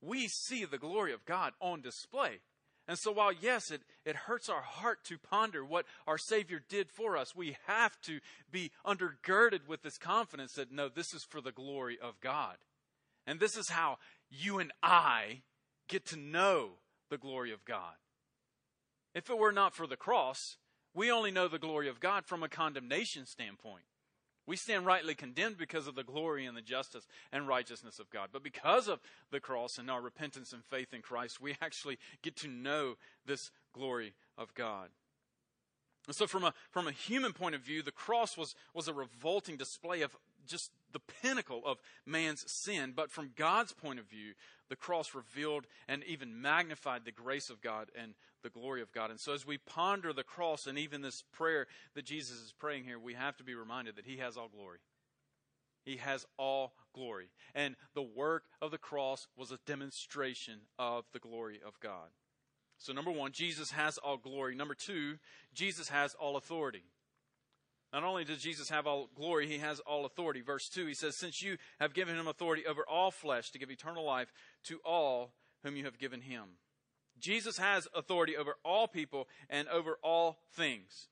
we 0.00 0.28
see 0.28 0.64
the 0.64 0.78
glory 0.78 1.12
of 1.12 1.24
God 1.24 1.52
on 1.60 1.80
display. 1.80 2.40
And 2.86 2.98
so, 2.98 3.12
while 3.12 3.32
yes, 3.32 3.70
it, 3.70 3.82
it 4.06 4.16
hurts 4.16 4.48
our 4.48 4.62
heart 4.62 5.04
to 5.04 5.18
ponder 5.18 5.62
what 5.62 5.84
our 6.06 6.16
Savior 6.16 6.62
did 6.66 6.90
for 6.90 7.18
us, 7.18 7.36
we 7.36 7.56
have 7.66 8.00
to 8.02 8.20
be 8.50 8.70
undergirded 8.86 9.68
with 9.68 9.82
this 9.82 9.98
confidence 9.98 10.54
that 10.54 10.72
no, 10.72 10.88
this 10.88 11.12
is 11.12 11.22
for 11.22 11.42
the 11.42 11.52
glory 11.52 11.98
of 12.02 12.18
God. 12.20 12.56
And 13.26 13.40
this 13.40 13.58
is 13.58 13.68
how 13.68 13.98
you 14.30 14.58
and 14.58 14.72
I 14.82 15.42
get 15.86 16.06
to 16.06 16.16
know 16.16 16.70
the 17.10 17.18
glory 17.18 17.52
of 17.52 17.66
God. 17.66 17.94
If 19.14 19.28
it 19.28 19.38
were 19.38 19.52
not 19.52 19.74
for 19.74 19.86
the 19.86 19.96
cross, 19.96 20.56
we 20.94 21.10
only 21.10 21.30
know 21.30 21.46
the 21.46 21.58
glory 21.58 21.88
of 21.88 22.00
God 22.00 22.24
from 22.24 22.42
a 22.42 22.48
condemnation 22.48 23.26
standpoint. 23.26 23.84
We 24.48 24.56
stand 24.56 24.86
rightly 24.86 25.14
condemned 25.14 25.58
because 25.58 25.86
of 25.86 25.94
the 25.94 26.02
glory 26.02 26.46
and 26.46 26.56
the 26.56 26.62
justice 26.62 27.06
and 27.30 27.46
righteousness 27.46 27.98
of 27.98 28.08
God. 28.08 28.30
But 28.32 28.42
because 28.42 28.88
of 28.88 28.98
the 29.30 29.40
cross 29.40 29.76
and 29.76 29.90
our 29.90 30.00
repentance 30.00 30.54
and 30.54 30.64
faith 30.64 30.94
in 30.94 31.02
Christ, 31.02 31.38
we 31.38 31.54
actually 31.60 31.98
get 32.22 32.34
to 32.36 32.48
know 32.48 32.94
this 33.26 33.50
glory 33.74 34.14
of 34.38 34.54
God. 34.54 34.88
And 36.06 36.16
so, 36.16 36.26
from 36.26 36.44
a, 36.44 36.54
from 36.70 36.88
a 36.88 36.92
human 36.92 37.34
point 37.34 37.56
of 37.56 37.60
view, 37.60 37.82
the 37.82 37.92
cross 37.92 38.38
was, 38.38 38.54
was 38.72 38.88
a 38.88 38.94
revolting 38.94 39.58
display 39.58 40.00
of 40.00 40.16
just 40.46 40.70
the 40.92 41.00
pinnacle 41.22 41.62
of 41.64 41.78
man's 42.06 42.50
sin. 42.50 42.92
But 42.94 43.10
from 43.10 43.32
God's 43.36 43.72
point 43.72 43.98
of 43.98 44.06
view, 44.06 44.34
the 44.68 44.76
cross 44.76 45.14
revealed 45.14 45.66
and 45.88 46.04
even 46.04 46.40
magnified 46.40 47.04
the 47.04 47.12
grace 47.12 47.50
of 47.50 47.60
God 47.60 47.90
and 47.98 48.14
the 48.42 48.50
glory 48.50 48.82
of 48.82 48.92
God. 48.92 49.10
And 49.10 49.18
so, 49.18 49.32
as 49.32 49.46
we 49.46 49.58
ponder 49.58 50.12
the 50.12 50.22
cross 50.22 50.66
and 50.66 50.78
even 50.78 51.02
this 51.02 51.22
prayer 51.32 51.66
that 51.94 52.04
Jesus 52.04 52.36
is 52.36 52.54
praying 52.58 52.84
here, 52.84 52.98
we 52.98 53.14
have 53.14 53.36
to 53.38 53.44
be 53.44 53.54
reminded 53.54 53.96
that 53.96 54.06
He 54.06 54.18
has 54.18 54.36
all 54.36 54.48
glory. 54.48 54.78
He 55.84 55.96
has 55.96 56.26
all 56.36 56.74
glory. 56.94 57.30
And 57.54 57.76
the 57.94 58.02
work 58.02 58.44
of 58.60 58.70
the 58.70 58.78
cross 58.78 59.26
was 59.36 59.50
a 59.50 59.58
demonstration 59.66 60.60
of 60.78 61.04
the 61.12 61.18
glory 61.18 61.60
of 61.66 61.80
God. 61.80 62.10
So, 62.76 62.92
number 62.92 63.10
one, 63.10 63.32
Jesus 63.32 63.72
has 63.72 63.98
all 63.98 64.18
glory. 64.18 64.54
Number 64.54 64.74
two, 64.74 65.16
Jesus 65.52 65.88
has 65.88 66.14
all 66.14 66.36
authority. 66.36 66.84
Not 67.92 68.04
only 68.04 68.24
does 68.24 68.42
Jesus 68.42 68.68
have 68.68 68.86
all 68.86 69.08
glory, 69.14 69.46
he 69.46 69.58
has 69.58 69.80
all 69.80 70.04
authority. 70.04 70.42
Verse 70.42 70.68
2, 70.68 70.86
he 70.86 70.94
says, 70.94 71.16
Since 71.16 71.42
you 71.42 71.56
have 71.80 71.94
given 71.94 72.16
him 72.16 72.26
authority 72.26 72.66
over 72.66 72.82
all 72.86 73.10
flesh 73.10 73.50
to 73.50 73.58
give 73.58 73.70
eternal 73.70 74.04
life 74.04 74.32
to 74.64 74.78
all 74.84 75.32
whom 75.62 75.76
you 75.76 75.84
have 75.84 75.98
given 75.98 76.20
him. 76.20 76.44
Jesus 77.18 77.58
has 77.58 77.88
authority 77.94 78.36
over 78.36 78.56
all 78.64 78.86
people 78.86 79.26
and 79.48 79.66
over 79.68 79.98
all 80.02 80.38
things. 80.52 81.08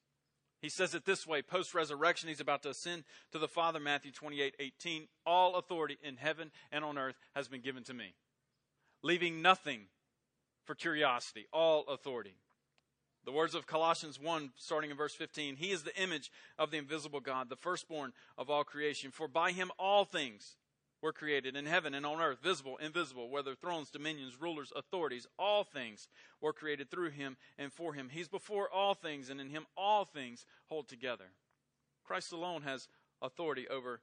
He 0.61 0.69
says 0.69 0.95
it 0.95 1.05
this 1.05 1.27
way 1.27 1.43
post 1.43 1.75
resurrection, 1.75 2.29
he's 2.29 2.41
about 2.41 2.63
to 2.63 2.71
ascend 2.71 3.05
to 3.33 3.39
the 3.39 3.49
Father, 3.49 3.81
Matthew 3.81 4.13
28 4.13 4.55
18. 4.59 5.09
All 5.25 5.57
authority 5.57 5.99
in 6.03 6.17
heaven 6.17 6.51
and 6.73 6.85
on 6.85 6.99
earth 6.99 7.17
has 7.35 7.49
been 7.49 7.61
given 7.61 7.85
to 7.85 7.95
me, 7.95 8.15
leaving 9.03 9.43
nothing 9.43 9.83
for 10.65 10.75
curiosity. 10.75 11.47
All 11.53 11.85
authority. 11.89 12.35
The 13.27 13.33
words 13.33 13.57
of 13.57 13.67
Colossians 13.67 14.21
1, 14.21 14.53
starting 14.57 14.93
in 14.93 14.97
verse 14.97 15.15
15 15.15 15.57
He 15.57 15.73
is 15.73 15.83
the 15.83 16.01
image 16.01 16.31
of 16.59 16.71
the 16.71 16.79
invisible 16.79 17.21
God, 17.21 17.49
the 17.49 17.57
firstborn 17.57 18.13
of 18.39 18.49
all 18.49 18.63
creation. 18.63 19.11
For 19.11 19.27
by 19.27 19.51
him 19.51 19.73
all 19.79 20.05
things 20.05 20.57
were 21.03 21.13
created 21.13 21.57
in 21.57 21.67
heaven 21.67 21.93
and 21.93 22.07
on 22.07 22.21
earth, 22.21 22.39
visible, 22.41 22.77
invisible, 22.79 23.29
whether 23.29 23.57
thrones, 23.57 23.91
dominions, 23.91 24.41
rulers, 24.41 24.73
authorities, 24.75 25.27
all 25.39 25.65
things 25.65 26.09
were 26.41 26.53
created 26.53 26.89
through 26.89 27.11
him 27.11 27.37
and 27.59 27.73
for 27.73 27.95
him. 27.95 28.11
He's 28.11 28.29
before 28.29 28.73
all 28.73 28.95
things, 28.95 29.29
and 29.29 29.41
in 29.41 29.51
him 29.51 29.67
all 29.77 30.05
things 30.05 30.47
hold 30.69 30.89
together. 30.89 31.27
Christ 32.05 32.33
alone 32.33 32.63
has 32.63 32.87
authority 33.21 33.67
over 33.69 34.01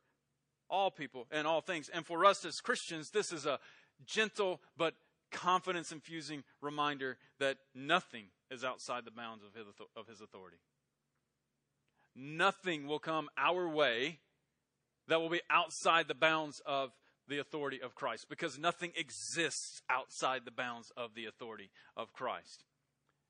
all 0.69 0.91
people 0.91 1.27
and 1.31 1.47
all 1.47 1.61
things. 1.61 1.87
And 1.87 2.05
for 2.05 2.25
us 2.25 2.43
as 2.43 2.59
Christians, 2.59 3.11
this 3.11 3.31
is 3.31 3.45
a 3.45 3.59
gentle 4.05 4.59
but 4.77 4.95
confidence 5.31 5.93
infusing 5.93 6.43
reminder 6.61 7.17
that 7.39 7.57
nothing 7.73 8.25
is 8.53 8.63
outside 8.63 9.05
the 9.05 9.11
bounds 9.11 9.43
of 9.43 9.53
his, 9.53 9.67
of 9.95 10.07
his 10.07 10.21
authority. 10.21 10.57
Nothing 12.15 12.87
will 12.87 12.99
come 12.99 13.29
our 13.37 13.67
way 13.67 14.19
that 15.07 15.19
will 15.19 15.29
be 15.29 15.41
outside 15.49 16.07
the 16.07 16.15
bounds 16.15 16.61
of 16.65 16.91
the 17.27 17.39
authority 17.39 17.81
of 17.81 17.95
Christ 17.95 18.27
because 18.29 18.59
nothing 18.59 18.91
exists 18.95 19.81
outside 19.89 20.41
the 20.45 20.51
bounds 20.51 20.91
of 20.95 21.15
the 21.15 21.25
authority 21.25 21.71
of 21.97 22.13
Christ. 22.13 22.63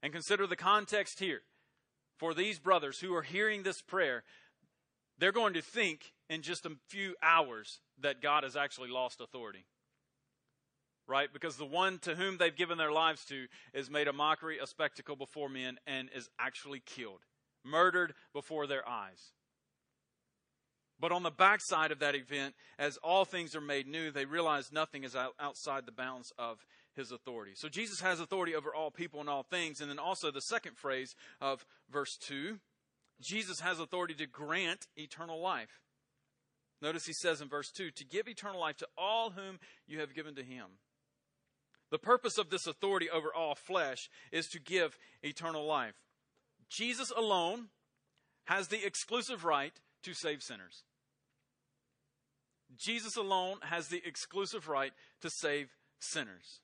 And 0.02 0.12
consider 0.12 0.46
the 0.46 0.56
context 0.56 1.20
here. 1.20 1.42
For 2.18 2.34
these 2.34 2.60
brothers 2.60 3.00
who 3.00 3.16
are 3.16 3.24
hearing 3.24 3.64
this 3.64 3.82
prayer, 3.82 4.24
they're 5.18 5.32
going 5.32 5.54
to 5.54 5.62
think 5.62 6.14
in 6.30 6.42
just 6.42 6.66
a 6.66 6.72
few 6.88 7.16
hours 7.24 7.80
that 8.02 8.22
God 8.22 8.44
has 8.44 8.56
actually 8.56 8.90
lost 8.90 9.22
authority 9.22 9.66
right? 11.08 11.32
Because 11.32 11.58
the 11.58 11.66
one 11.66 12.00
to 12.00 12.16
whom 12.16 12.38
they've 12.38 12.56
given 12.56 12.78
their 12.78 12.92
lives 12.92 13.26
to 13.26 13.48
is 13.74 13.90
made 13.90 14.08
a 14.08 14.14
mockery, 14.14 14.60
a 14.60 14.68
spectacle 14.68 15.16
before 15.16 15.50
men, 15.50 15.78
and 15.86 16.10
is 16.16 16.30
actually 16.40 16.82
killed, 16.86 17.22
murdered 17.64 18.14
before 18.34 18.68
their 18.68 18.88
eyes. 18.88 19.32
But 21.00 21.12
on 21.12 21.24
the 21.24 21.32
backside 21.32 21.92
of 21.92 22.00
that 22.00 22.16
event, 22.16 22.56
as 22.80 22.98
all 22.98 23.26
things 23.26 23.56
are 23.56 23.62
made 23.62 23.88
new, 23.88 24.12
they 24.12 24.26
realize 24.26 24.72
nothing 24.72 25.04
is 25.04 25.16
outside 25.40 25.86
the 25.86 25.92
bounds 25.92 26.32
of 26.38 26.66
his 26.96 27.12
authority. 27.12 27.54
So 27.56 27.68
Jesus 27.68 28.00
has 28.02 28.20
authority 28.20 28.56
over 28.56 28.74
all 28.74 28.92
people 28.92 29.20
and 29.20 29.30
all 29.30 29.44
things. 29.44 29.82
And 29.82 29.90
then 29.90 30.00
also 30.00 30.32
the 30.32 30.42
second 30.42 30.78
phrase 30.78 31.16
of 31.42 31.66
verse 31.92 32.18
2 32.18 32.60
Jesus 33.22 33.62
has 33.62 33.80
authority 33.80 34.14
to 34.16 34.26
grant 34.26 34.88
eternal 34.98 35.40
life. 35.40 35.82
Notice 36.82 37.06
he 37.06 37.14
says 37.14 37.42
in 37.42 37.48
verse 37.48 37.72
2 37.72 37.92
to 37.92 38.06
give 38.06 38.28
eternal 38.28 38.60
life 38.60 38.78
to 38.78 38.88
all 38.98 39.32
whom 39.32 39.60
you 39.88 40.00
have 40.00 40.14
given 40.14 40.36
to 40.36 40.44
him. 40.44 40.66
The 41.94 42.00
purpose 42.00 42.40
of 42.40 42.50
this 42.50 42.66
authority 42.66 43.08
over 43.08 43.32
all 43.32 43.54
flesh 43.54 44.10
is 44.32 44.48
to 44.48 44.60
give 44.60 44.98
eternal 45.22 45.64
life. 45.64 45.94
Jesus 46.68 47.12
alone 47.16 47.68
has 48.46 48.70
the 48.70 48.84
exclusive 48.84 49.46
right 49.46 49.74
to 50.02 50.16
save 50.16 50.42
sinners. 50.42 50.86
Jesus 52.76 53.16
alone 53.16 53.58
has 53.62 53.90
the 53.90 54.02
exclusive 54.04 54.68
right 54.68 54.92
to 55.22 55.30
save 55.30 55.70
sinners. 56.00 56.62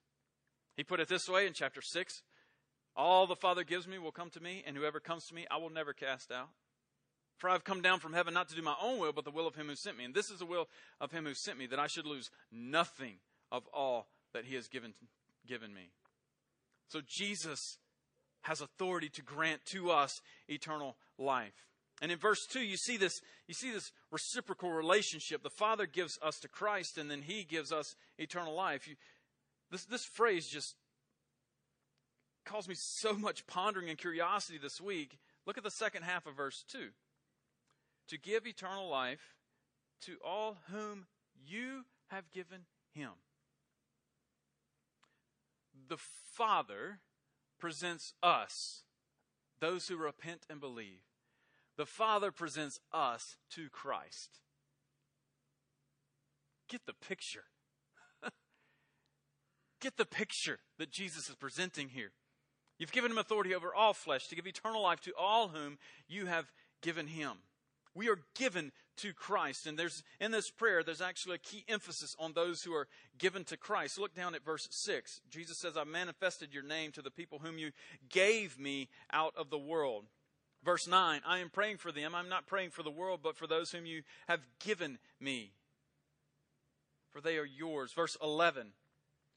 He 0.75 0.83
put 0.83 1.00
it 1.00 1.07
this 1.07 1.29
way 1.29 1.45
in 1.45 1.53
chapter 1.53 1.83
6 1.83 2.24
All 2.95 3.27
the 3.27 3.36
Father 3.36 3.63
gives 3.63 3.88
me 3.88 4.00
will 4.00 4.12
come 4.12 4.31
to 4.31 4.41
me, 4.41 4.63
and 4.65 4.75
whoever 4.75 5.00
comes 5.00 5.27
to 5.27 5.36
me 5.36 5.45
I 5.51 5.57
will 5.57 5.69
never 5.69 5.93
cast 5.93 6.31
out. 6.31 6.50
For 7.38 7.51
I've 7.51 7.63
come 7.63 7.83
down 7.83 8.00
from 8.00 8.13
heaven 8.13 8.33
not 8.33 8.50
to 8.50 8.55
do 8.55 8.63
my 8.63 8.75
own 8.81 8.98
will, 8.98 9.13
but 9.13 9.25
the 9.25 9.31
will 9.31 9.45
of 9.45 9.53
him 9.53 9.67
who 9.67 9.75
sent 9.75 9.95
me. 9.95 10.05
And 10.05 10.15
this 10.15 10.31
is 10.31 10.39
the 10.39 10.48
will 10.48 10.67
of 11.00 11.12
him 11.12 11.25
who 11.25 11.36
sent 11.36 11.59
me, 11.59 11.67
that 11.67 11.77
I 11.77 11.86
should 11.86 12.07
lose 12.07 12.31
nothing 12.51 13.17
of 13.51 13.67
all 13.71 14.07
that 14.33 14.45
he 14.45 14.55
has 14.55 14.67
given 14.67 14.95
given 15.50 15.74
me. 15.74 15.89
So 16.88 17.01
Jesus 17.06 17.77
has 18.41 18.62
authority 18.62 19.10
to 19.10 19.22
grant 19.22 19.65
to 19.65 19.91
us 19.91 20.22
eternal 20.48 20.96
life. 21.18 21.65
And 22.01 22.12
in 22.12 22.18
verse 22.18 22.46
2 22.50 22.62
you 22.62 22.77
see 22.77 22.96
this 22.96 23.20
you 23.48 23.53
see 23.53 23.72
this 23.72 23.92
reciprocal 24.12 24.72
relationship. 24.72 25.44
The 25.44 25.50
Father 25.50 25.85
gives 25.85 26.18
us 26.22 26.40
to 26.40 26.48
Christ 26.48 26.98
and 26.98 27.12
then 27.12 27.24
he 27.24 27.44
gives 27.44 27.74
us 27.74 27.96
eternal 28.18 28.55
life. 28.55 28.88
You, 28.88 28.96
this 29.72 29.85
this 29.85 30.05
phrase 30.05 30.48
just 30.48 30.75
caused 32.46 32.70
me 32.70 32.75
so 32.77 33.14
much 33.14 33.46
pondering 33.48 33.90
and 33.90 33.98
curiosity 33.98 34.57
this 34.57 34.79
week. 34.79 35.18
Look 35.46 35.57
at 35.57 35.64
the 35.64 35.72
second 35.72 36.03
half 36.03 36.25
of 36.25 36.38
verse 36.38 36.64
2. 36.72 36.90
To 38.09 38.18
give 38.18 38.48
eternal 38.48 38.90
life 38.90 39.35
to 40.05 40.16
all 40.25 40.57
whom 40.72 41.07
you 41.46 41.83
have 42.07 42.31
given 42.31 42.62
him 42.94 43.12
the 45.87 45.98
Father 45.98 47.00
presents 47.59 48.13
us, 48.24 48.83
those 49.59 49.87
who 49.87 49.98
repent 49.98 50.46
and 50.50 50.59
believe, 50.59 51.01
the 51.77 51.85
Father 51.85 52.31
presents 52.31 52.79
us 52.92 53.37
to 53.51 53.70
Christ. 53.70 54.39
Get 56.68 56.85
the 56.85 56.94
picture. 56.94 57.46
Get 59.81 59.98
the 59.98 60.05
picture 60.05 60.59
that 60.77 60.92
Jesus 60.92 61.29
is 61.29 61.35
presenting 61.35 61.89
here. 61.89 62.11
You've 62.77 62.92
given 62.92 63.11
him 63.11 63.18
authority 63.18 63.53
over 63.53 63.74
all 63.74 63.94
flesh 63.94 64.27
to 64.27 64.35
give 64.35 64.48
eternal 64.48 64.81
life 64.81 65.01
to 65.01 65.13
all 65.18 65.50
whom 65.50 65.77
you 66.07 66.27
have 66.27 66.51
given 66.81 67.07
him. 67.07 67.33
We 67.94 68.07
are 68.07 68.20
given 68.35 68.72
to 69.01 69.14
Christ. 69.14 69.68
And 69.68 69.77
there's 69.77 70.03
in 70.20 70.31
this 70.31 70.50
prayer, 70.50 70.83
there's 70.83 71.01
actually 71.01 71.35
a 71.35 71.40
key 71.40 71.64
emphasis 71.68 72.16
on 72.20 72.33
those 72.33 72.64
who 72.64 72.74
are 72.74 72.88
given 73.18 73.44
to 73.46 73.57
Christ. 73.57 74.00
Look 74.00 74.14
down 74.14 74.35
at 74.35 74.46
verse 74.46 74.68
6. 74.72 75.22
Jesus 75.29 75.57
says, 75.57 75.77
I 75.77 75.83
manifested 75.83 76.53
your 76.53 76.64
name 76.64 76.92
to 76.92 77.01
the 77.01 77.12
people 77.12 77.40
whom 77.40 77.57
you 77.57 77.72
gave 78.09 78.59
me 78.59 78.90
out 79.12 79.33
of 79.38 79.50
the 79.50 79.57
world. 79.57 80.05
Verse 80.64 80.88
9, 80.88 81.22
I 81.25 81.40
am 81.40 81.50
praying 81.50 81.77
for 81.77 81.92
them. 81.92 82.14
I'm 82.14 82.27
not 82.27 82.46
praying 82.46 82.72
for 82.72 82.83
the 82.83 82.92
world, 82.92 83.22
but 83.24 83.38
for 83.38 83.48
those 83.48 83.72
whom 83.72 83.85
you 83.85 84.01
have 84.27 84.42
given 84.59 85.00
me. 85.20 85.53
For 87.12 87.22
they 87.22 87.38
are 87.38 87.46
yours. 87.46 87.94
Verse 87.94 88.18
11, 88.22 88.74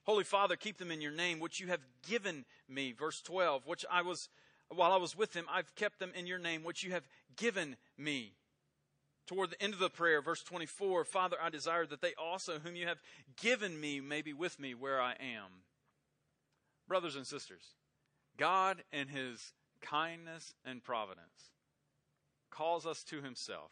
Holy 0.05 0.25
Father, 0.25 0.57
keep 0.57 0.79
them 0.79 0.91
in 0.91 1.01
your 1.01 1.13
name, 1.13 1.39
which 1.39 1.61
you 1.61 1.69
have 1.69 1.81
given 2.09 2.45
me. 2.69 2.93
Verse 2.93 3.23
12, 3.23 3.67
which 3.67 3.85
I 3.91 4.03
was, 4.03 4.29
while 4.69 4.93
I 4.93 4.97
was 4.97 5.17
with 5.17 5.33
them, 5.33 5.47
I've 5.51 5.75
kept 5.77 6.01
them 6.01 6.11
in 6.17 6.27
your 6.27 6.39
name, 6.39 6.65
which 6.65 6.83
you 6.83 6.91
have 6.91 7.09
given 7.37 7.77
me 7.97 8.35
toward 9.27 9.51
the 9.51 9.63
end 9.63 9.75
of 9.75 9.81
the 9.81 9.91
prayer, 9.91 10.21
verse 10.21 10.43
24, 10.43 11.05
Father, 11.05 11.37
I 11.43 11.51
desire 11.51 11.87
that 11.87 12.01
they 12.01 12.15
also, 12.15 12.59
whom 12.59 12.77
you 12.77 12.87
have 12.87 13.01
given 13.41 13.81
me, 13.81 14.01
may 14.01 14.23
be 14.23 14.33
with 14.33 14.59
me 14.59 14.75
where 14.75 15.01
I 15.01 15.13
am. 15.13 15.63
Brothers 16.89 17.17
and 17.17 17.27
sisters, 17.27 17.75
God, 18.37 18.83
in 18.93 19.09
his 19.09 19.53
kindness 19.81 20.55
and 20.65 20.83
providence, 20.83 21.53
calls 22.51 22.87
us 22.87 23.03
to 23.05 23.23
himself 23.23 23.71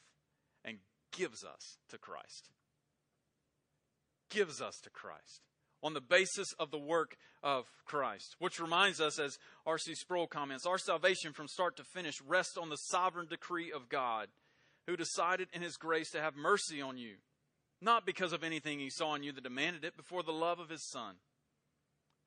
and 0.65 0.79
gives 1.13 1.45
us 1.45 1.79
to 1.91 1.99
Christ. 1.99 2.51
Gives 4.31 4.61
us 4.61 4.81
to 4.81 4.91
Christ 4.91 5.43
on 5.83 5.95
the 5.95 6.01
basis 6.01 6.53
of 6.59 6.71
the 6.71 6.79
work 6.79 7.17
of 7.43 7.67
Christ. 7.85 8.37
Which 8.39 8.61
reminds 8.61 9.01
us, 9.01 9.19
as 9.19 9.39
R.C. 9.67 9.95
Sproul 9.95 10.27
comments, 10.27 10.67
our 10.67 10.79
salvation 10.79 11.33
from 11.33 11.49
start 11.49 11.77
to 11.77 11.85
finish 11.85 12.21
rests 12.27 12.57
on 12.57 12.69
the 12.69 12.77
sovereign 12.77 13.27
decree 13.29 13.73
of 13.73 13.89
God 13.89 14.29
who 14.91 14.97
decided 14.97 15.49
in 15.53 15.63
his 15.63 15.77
grace 15.77 16.11
to 16.11 16.21
have 16.21 16.35
mercy 16.35 16.83
on 16.83 16.99
you, 16.99 17.15
not 17.81 18.05
because 18.05 18.33
of 18.33 18.43
anything 18.43 18.81
he 18.81 18.91
saw 18.91 19.15
in 19.15 19.23
you 19.23 19.31
that 19.31 19.45
demanded 19.45 19.85
it, 19.85 19.95
but 19.97 20.05
for 20.05 20.23
the 20.23 20.33
love 20.33 20.59
of 20.59 20.69
his 20.69 20.83
son. 20.83 21.15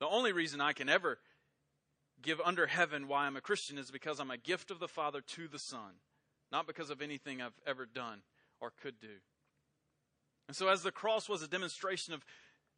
The 0.00 0.08
only 0.08 0.32
reason 0.32 0.62
I 0.62 0.72
can 0.72 0.88
ever 0.88 1.18
give 2.22 2.40
under 2.42 2.66
heaven 2.66 3.06
why 3.06 3.26
I'm 3.26 3.36
a 3.36 3.42
Christian 3.42 3.76
is 3.76 3.90
because 3.90 4.18
I'm 4.18 4.30
a 4.30 4.38
gift 4.38 4.70
of 4.70 4.80
the 4.80 4.88
Father 4.88 5.20
to 5.20 5.46
the 5.46 5.58
Son, 5.58 6.00
not 6.50 6.66
because 6.66 6.88
of 6.88 7.02
anything 7.02 7.42
I've 7.42 7.52
ever 7.66 7.84
done 7.84 8.22
or 8.60 8.72
could 8.82 8.98
do. 8.98 9.20
And 10.48 10.56
so, 10.56 10.68
as 10.68 10.82
the 10.82 10.90
cross 10.90 11.28
was 11.28 11.42
a 11.42 11.48
demonstration 11.48 12.14
of 12.14 12.24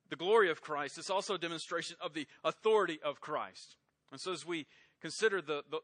the 0.08 0.16
glory 0.16 0.50
of 0.50 0.60
Christ, 0.60 0.98
it's 0.98 1.10
also 1.10 1.34
a 1.34 1.38
demonstration 1.38 1.96
of 2.00 2.12
the 2.12 2.26
authority 2.44 2.98
of 3.04 3.20
Christ. 3.20 3.76
And 4.10 4.20
so, 4.20 4.32
as 4.32 4.44
we 4.44 4.66
consider 5.00 5.40
the, 5.40 5.62
the, 5.70 5.78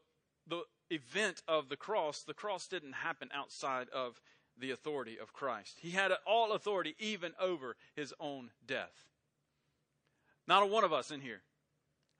the 0.47 0.63
event 0.89 1.41
of 1.47 1.69
the 1.69 1.75
cross, 1.75 2.23
the 2.23 2.33
cross 2.33 2.67
didn't 2.67 2.93
happen 2.93 3.29
outside 3.33 3.87
of 3.89 4.21
the 4.59 4.71
authority 4.71 5.17
of 5.19 5.33
Christ. 5.33 5.77
He 5.81 5.91
had 5.91 6.11
all 6.27 6.51
authority 6.51 6.95
even 6.99 7.33
over 7.39 7.75
his 7.95 8.13
own 8.19 8.51
death. 8.65 9.07
Not 10.47 10.63
a 10.63 10.65
one 10.65 10.83
of 10.83 10.93
us 10.93 11.09
in 11.09 11.21
here 11.21 11.41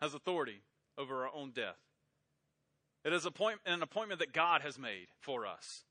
has 0.01 0.13
authority 0.13 0.61
over 0.97 1.23
our 1.23 1.31
own 1.35 1.51
death. 1.51 1.77
It 3.03 3.13
is 3.13 3.25
an 3.25 3.81
appointment 3.81 4.19
that 4.19 4.33
God 4.33 4.61
has 4.61 4.79
made 4.79 5.07
for 5.19 5.45
us. 5.45 5.83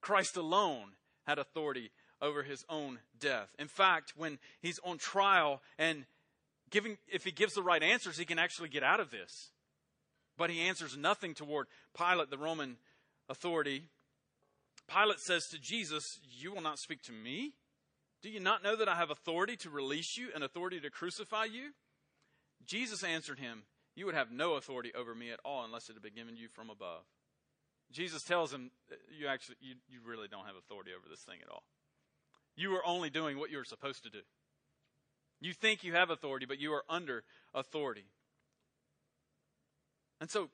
Christ 0.00 0.36
alone 0.36 0.92
had 1.26 1.38
authority 1.38 1.90
over 2.20 2.42
his 2.42 2.64
own 2.68 2.98
death. 3.18 3.48
In 3.58 3.68
fact, 3.68 4.12
when 4.16 4.38
he's 4.60 4.78
on 4.84 4.98
trial 4.98 5.62
and 5.78 6.04
giving, 6.70 6.98
if 7.08 7.24
he 7.24 7.30
gives 7.30 7.54
the 7.54 7.62
right 7.62 7.82
answers, 7.82 8.18
he 8.18 8.24
can 8.24 8.38
actually 8.38 8.68
get 8.68 8.82
out 8.82 9.00
of 9.00 9.10
this. 9.10 9.50
But 10.36 10.50
he 10.50 10.60
answers 10.60 10.96
nothing 10.96 11.34
toward 11.34 11.66
Pilate, 11.96 12.30
the 12.30 12.38
Roman 12.38 12.76
authority. 13.28 13.84
Pilate 14.88 15.20
says 15.20 15.46
to 15.48 15.58
Jesus, 15.58 16.18
You 16.38 16.52
will 16.52 16.62
not 16.62 16.78
speak 16.78 17.02
to 17.02 17.12
me? 17.12 17.52
Do 18.22 18.28
you 18.28 18.40
not 18.40 18.62
know 18.62 18.76
that 18.76 18.88
I 18.88 18.96
have 18.96 19.10
authority 19.10 19.56
to 19.58 19.70
release 19.70 20.16
you 20.16 20.28
and 20.34 20.42
authority 20.42 20.80
to 20.80 20.90
crucify 20.90 21.44
you? 21.44 21.70
Jesus 22.66 23.04
answered 23.04 23.38
him, 23.38 23.62
you 23.96 24.04
would 24.04 24.14
have 24.14 24.30
no 24.30 24.54
authority 24.54 24.92
over 24.94 25.14
me 25.14 25.32
at 25.32 25.40
all 25.44 25.64
unless 25.64 25.88
it 25.88 25.94
had 25.94 26.02
been 26.02 26.14
given 26.14 26.36
you 26.36 26.48
from 26.48 26.68
above. 26.68 27.02
Jesus 27.90 28.22
tells 28.22 28.52
him, 28.52 28.70
you 29.18 29.26
actually, 29.26 29.56
you, 29.60 29.76
you 29.88 30.00
really 30.06 30.28
don't 30.28 30.44
have 30.44 30.56
authority 30.56 30.90
over 30.96 31.08
this 31.08 31.20
thing 31.20 31.38
at 31.42 31.50
all. 31.50 31.62
You 32.56 32.74
are 32.76 32.86
only 32.86 33.08
doing 33.08 33.38
what 33.38 33.50
you're 33.50 33.64
supposed 33.64 34.04
to 34.04 34.10
do. 34.10 34.20
You 35.40 35.54
think 35.54 35.82
you 35.82 35.94
have 35.94 36.10
authority, 36.10 36.46
but 36.46 36.60
you 36.60 36.72
are 36.74 36.84
under 36.90 37.24
authority. 37.54 38.04
And 40.20 40.30
so, 40.30 40.50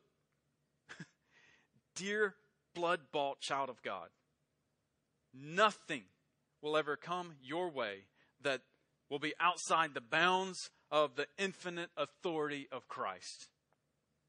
dear 1.96 2.35
blood 2.75 3.01
bought 3.12 3.40
child 3.40 3.68
of 3.68 3.83
God, 3.83 4.09
nothing 5.35 6.05
will 6.61 6.77
ever 6.77 6.96
come 6.96 7.35
your 7.42 7.68
way 7.68 8.07
that 8.42 8.62
will 9.11 9.18
be 9.18 9.35
outside 9.40 9.94
the 9.94 10.01
bounds 10.01 10.70
of 10.90 11.16
the 11.16 11.27
infinite 11.38 11.90
authority 11.96 12.68
of 12.72 12.88
Christ. 12.88 13.48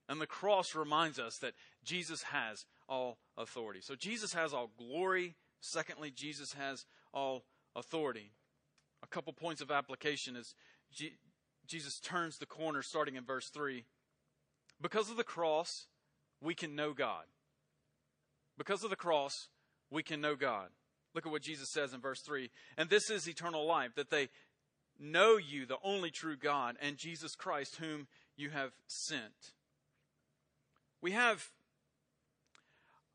And 0.09 0.19
the 0.19 0.27
cross 0.27 0.75
reminds 0.75 1.19
us 1.19 1.37
that 1.37 1.53
Jesus 1.83 2.23
has 2.23 2.65
all 2.89 3.17
authority. 3.37 3.79
So 3.81 3.95
Jesus 3.95 4.33
has 4.33 4.53
all 4.53 4.69
glory. 4.77 5.35
Secondly, 5.61 6.11
Jesus 6.11 6.53
has 6.53 6.85
all 7.13 7.45
authority. 7.75 8.31
A 9.01 9.07
couple 9.07 9.31
points 9.33 9.61
of 9.61 9.71
application 9.71 10.35
is 10.35 10.53
G- 10.91 11.17
Jesus 11.65 11.99
turns 11.99 12.37
the 12.37 12.45
corner 12.45 12.81
starting 12.81 13.15
in 13.15 13.23
verse 13.23 13.49
3. 13.49 13.85
Because 14.83 15.09
of 15.09 15.15
the 15.15 15.23
cross, 15.23 15.87
we 16.41 16.53
can 16.53 16.75
know 16.75 16.93
God. 16.93 17.23
Because 18.57 18.83
of 18.83 18.89
the 18.89 18.97
cross, 18.97 19.47
we 19.89 20.03
can 20.03 20.19
know 20.19 20.35
God. 20.35 20.67
Look 21.15 21.25
at 21.25 21.31
what 21.31 21.41
Jesus 21.41 21.71
says 21.71 21.93
in 21.93 22.01
verse 22.01 22.19
3. 22.21 22.51
And 22.77 22.89
this 22.89 23.09
is 23.09 23.27
eternal 23.27 23.65
life, 23.65 23.91
that 23.95 24.11
they 24.11 24.27
know 24.99 25.37
you, 25.37 25.65
the 25.65 25.77
only 25.83 26.11
true 26.11 26.35
God, 26.35 26.75
and 26.81 26.97
Jesus 26.97 27.33
Christ, 27.33 27.77
whom 27.77 28.07
you 28.35 28.49
have 28.49 28.71
sent. 28.85 29.53
We 31.01 31.11
have 31.11 31.49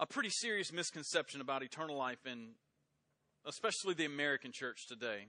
a 0.00 0.06
pretty 0.06 0.30
serious 0.30 0.72
misconception 0.72 1.42
about 1.42 1.62
eternal 1.62 1.96
life 1.96 2.24
in 2.24 2.52
especially 3.44 3.94
the 3.94 4.06
American 4.06 4.52
church 4.52 4.86
today. 4.88 5.26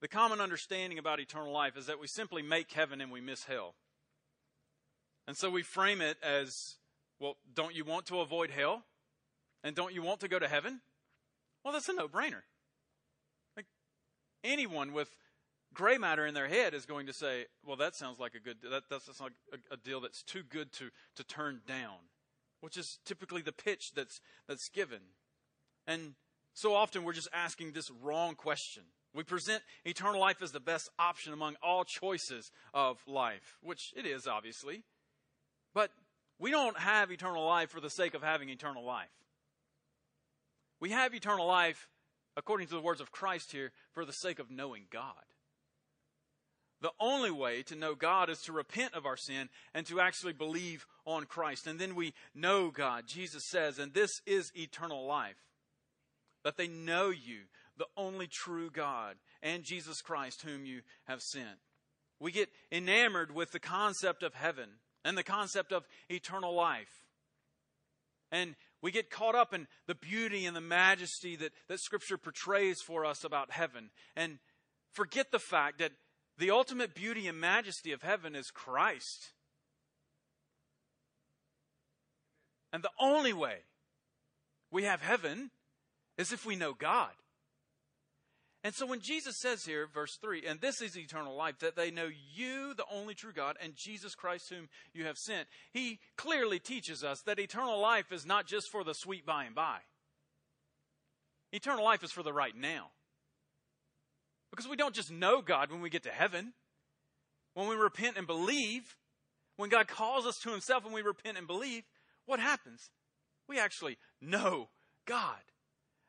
The 0.00 0.08
common 0.08 0.40
understanding 0.40 0.98
about 0.98 1.18
eternal 1.18 1.52
life 1.52 1.76
is 1.76 1.86
that 1.86 1.98
we 1.98 2.06
simply 2.06 2.42
make 2.42 2.70
heaven 2.70 3.00
and 3.00 3.10
we 3.10 3.20
miss 3.20 3.44
hell. 3.44 3.74
And 5.26 5.36
so 5.36 5.50
we 5.50 5.62
frame 5.62 6.00
it 6.00 6.18
as 6.22 6.76
well, 7.18 7.36
don't 7.54 7.74
you 7.74 7.84
want 7.84 8.06
to 8.06 8.20
avoid 8.20 8.50
hell? 8.50 8.84
And 9.64 9.74
don't 9.74 9.94
you 9.94 10.02
want 10.02 10.20
to 10.20 10.28
go 10.28 10.38
to 10.38 10.46
heaven? 10.46 10.80
Well, 11.64 11.72
that's 11.72 11.88
a 11.88 11.92
no 11.92 12.08
brainer. 12.08 12.42
Like 13.56 13.66
anyone 14.44 14.92
with 14.92 15.10
gray 15.74 15.98
matter 15.98 16.26
in 16.26 16.34
their 16.34 16.48
head 16.48 16.74
is 16.74 16.86
going 16.86 17.06
to 17.06 17.12
say, 17.12 17.46
well, 17.64 17.76
that 17.76 17.96
sounds 17.96 18.20
like 18.20 18.34
a 18.34 18.40
good, 18.40 18.58
that, 18.70 18.84
that's 18.88 19.20
like 19.20 19.32
a, 19.52 19.74
a 19.74 19.76
deal 19.76 20.00
that's 20.00 20.22
too 20.22 20.42
good 20.48 20.72
to, 20.74 20.90
to 21.16 21.24
turn 21.24 21.60
down, 21.66 21.98
which 22.60 22.76
is 22.76 22.98
typically 23.04 23.42
the 23.42 23.52
pitch 23.52 23.92
that's, 23.94 24.20
that's 24.46 24.68
given. 24.68 25.00
And 25.86 26.14
so 26.54 26.74
often 26.74 27.04
we're 27.04 27.12
just 27.12 27.28
asking 27.32 27.72
this 27.72 27.90
wrong 27.90 28.34
question. 28.34 28.84
We 29.14 29.24
present 29.24 29.62
eternal 29.84 30.20
life 30.20 30.42
as 30.42 30.52
the 30.52 30.60
best 30.60 30.90
option 30.98 31.32
among 31.32 31.56
all 31.62 31.84
choices 31.84 32.52
of 32.72 32.98
life, 33.06 33.58
which 33.62 33.92
it 33.96 34.06
is, 34.06 34.26
obviously. 34.26 34.84
We 36.38 36.50
don't 36.50 36.78
have 36.78 37.10
eternal 37.10 37.44
life 37.44 37.70
for 37.70 37.80
the 37.80 37.90
sake 37.90 38.14
of 38.14 38.22
having 38.22 38.48
eternal 38.48 38.84
life. 38.84 39.08
We 40.80 40.90
have 40.90 41.14
eternal 41.14 41.46
life, 41.46 41.88
according 42.36 42.68
to 42.68 42.74
the 42.74 42.80
words 42.80 43.00
of 43.00 43.10
Christ 43.10 43.52
here, 43.52 43.72
for 43.92 44.04
the 44.04 44.12
sake 44.12 44.38
of 44.38 44.50
knowing 44.50 44.84
God. 44.90 45.14
The 46.82 46.92
only 47.00 47.30
way 47.30 47.62
to 47.64 47.74
know 47.74 47.94
God 47.94 48.28
is 48.28 48.42
to 48.42 48.52
repent 48.52 48.94
of 48.94 49.06
our 49.06 49.16
sin 49.16 49.48
and 49.72 49.86
to 49.86 49.98
actually 49.98 50.34
believe 50.34 50.86
on 51.06 51.24
Christ. 51.24 51.66
And 51.66 51.78
then 51.78 51.94
we 51.94 52.12
know 52.34 52.70
God. 52.70 53.04
Jesus 53.06 53.44
says, 53.44 53.78
and 53.78 53.94
this 53.94 54.20
is 54.26 54.52
eternal 54.54 55.06
life 55.06 55.36
that 56.44 56.58
they 56.58 56.68
know 56.68 57.08
you, 57.08 57.40
the 57.76 57.88
only 57.96 58.26
true 58.26 58.70
God, 58.70 59.16
and 59.42 59.64
Jesus 59.64 60.00
Christ, 60.02 60.42
whom 60.42 60.64
you 60.64 60.82
have 61.04 61.22
sent. 61.22 61.58
We 62.20 62.30
get 62.30 62.50
enamored 62.70 63.34
with 63.34 63.52
the 63.52 63.58
concept 63.58 64.22
of 64.22 64.34
heaven 64.34 64.68
and 65.06 65.16
the 65.16 65.22
concept 65.22 65.72
of 65.72 65.86
eternal 66.08 66.52
life. 66.52 67.06
And 68.32 68.56
we 68.82 68.90
get 68.90 69.08
caught 69.08 69.36
up 69.36 69.54
in 69.54 69.68
the 69.86 69.94
beauty 69.94 70.44
and 70.46 70.56
the 70.56 70.60
majesty 70.60 71.36
that, 71.36 71.52
that 71.68 71.80
Scripture 71.80 72.18
portrays 72.18 72.82
for 72.82 73.04
us 73.04 73.22
about 73.22 73.52
heaven 73.52 73.90
and 74.16 74.38
forget 74.92 75.30
the 75.30 75.38
fact 75.38 75.78
that 75.78 75.92
the 76.38 76.50
ultimate 76.50 76.94
beauty 76.94 77.28
and 77.28 77.40
majesty 77.40 77.92
of 77.92 78.02
heaven 78.02 78.34
is 78.34 78.50
Christ. 78.50 79.32
And 82.72 82.82
the 82.82 82.90
only 83.00 83.32
way 83.32 83.58
we 84.72 84.82
have 84.82 85.00
heaven 85.02 85.50
is 86.18 86.32
if 86.32 86.44
we 86.44 86.56
know 86.56 86.74
God. 86.74 87.12
And 88.66 88.74
so 88.74 88.84
when 88.84 88.98
Jesus 88.98 89.38
says 89.38 89.64
here, 89.64 89.86
verse 89.86 90.18
3, 90.20 90.44
and 90.44 90.60
this 90.60 90.82
is 90.82 90.98
eternal 90.98 91.36
life, 91.36 91.60
that 91.60 91.76
they 91.76 91.92
know 91.92 92.08
you, 92.34 92.74
the 92.74 92.84
only 92.92 93.14
true 93.14 93.32
God, 93.32 93.56
and 93.62 93.76
Jesus 93.76 94.16
Christ, 94.16 94.48
whom 94.50 94.68
you 94.92 95.04
have 95.04 95.16
sent, 95.16 95.46
he 95.72 96.00
clearly 96.16 96.58
teaches 96.58 97.04
us 97.04 97.22
that 97.26 97.38
eternal 97.38 97.80
life 97.80 98.10
is 98.10 98.26
not 98.26 98.48
just 98.48 98.72
for 98.72 98.82
the 98.82 98.92
sweet 98.92 99.24
by 99.24 99.44
and 99.44 99.54
by. 99.54 99.78
Eternal 101.52 101.84
life 101.84 102.02
is 102.02 102.10
for 102.10 102.24
the 102.24 102.32
right 102.32 102.56
now. 102.56 102.88
Because 104.50 104.66
we 104.66 104.74
don't 104.74 104.96
just 104.96 105.12
know 105.12 105.42
God 105.42 105.70
when 105.70 105.80
we 105.80 105.88
get 105.88 106.02
to 106.02 106.10
heaven. 106.10 106.52
When 107.54 107.68
we 107.68 107.76
repent 107.76 108.16
and 108.16 108.26
believe, 108.26 108.96
when 109.58 109.70
God 109.70 109.86
calls 109.86 110.26
us 110.26 110.40
to 110.40 110.50
himself 110.50 110.84
and 110.84 110.92
we 110.92 111.02
repent 111.02 111.38
and 111.38 111.46
believe, 111.46 111.84
what 112.24 112.40
happens? 112.40 112.90
We 113.48 113.60
actually 113.60 113.96
know 114.20 114.70
God. 115.06 115.38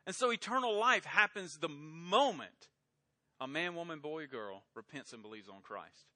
And 0.07 0.15
so 0.15 0.31
eternal 0.31 0.75
life 0.79 1.05
happens 1.05 1.57
the 1.57 1.69
moment 1.69 2.69
a 3.39 3.47
man, 3.47 3.75
woman, 3.75 3.99
boy, 3.99 4.23
or 4.23 4.27
girl 4.27 4.63
repents 4.73 5.13
and 5.13 5.21
believes 5.21 5.47
on 5.47 5.61
Christ. 5.61 6.07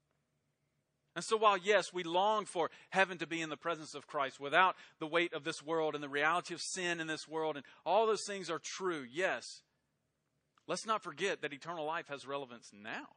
And 1.14 1.24
so, 1.24 1.36
while 1.36 1.58
yes, 1.58 1.92
we 1.92 2.02
long 2.02 2.46
for 2.46 2.70
heaven 2.90 3.18
to 3.18 3.26
be 3.26 3.40
in 3.40 3.50
the 3.50 3.56
presence 3.56 3.94
of 3.94 4.06
Christ 4.06 4.40
without 4.40 4.76
the 4.98 5.06
weight 5.06 5.34
of 5.34 5.44
this 5.44 5.62
world 5.62 5.94
and 5.94 6.02
the 6.02 6.08
reality 6.08 6.54
of 6.54 6.60
sin 6.60 7.00
in 7.00 7.06
this 7.06 7.28
world, 7.28 7.56
and 7.56 7.64
all 7.84 8.06
those 8.06 8.24
things 8.26 8.50
are 8.50 8.58
true, 8.58 9.04
yes, 9.08 9.62
let's 10.66 10.86
not 10.86 11.02
forget 11.02 11.42
that 11.42 11.52
eternal 11.52 11.84
life 11.84 12.08
has 12.08 12.26
relevance 12.26 12.70
now, 12.72 13.08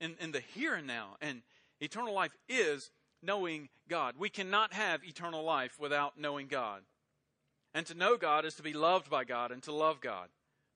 in, 0.00 0.16
in 0.20 0.32
the 0.32 0.40
here 0.40 0.74
and 0.74 0.86
now. 0.86 1.16
And 1.22 1.42
eternal 1.80 2.12
life 2.12 2.36
is 2.48 2.90
knowing 3.22 3.68
God. 3.88 4.16
We 4.18 4.28
cannot 4.28 4.74
have 4.74 5.04
eternal 5.04 5.44
life 5.44 5.78
without 5.78 6.18
knowing 6.18 6.48
God. 6.48 6.82
And 7.74 7.84
to 7.86 7.94
know 7.94 8.16
God 8.16 8.44
is 8.44 8.54
to 8.54 8.62
be 8.62 8.72
loved 8.72 9.10
by 9.10 9.24
God 9.24 9.50
and 9.50 9.62
to 9.64 9.72
love 9.72 10.00
God. 10.00 10.28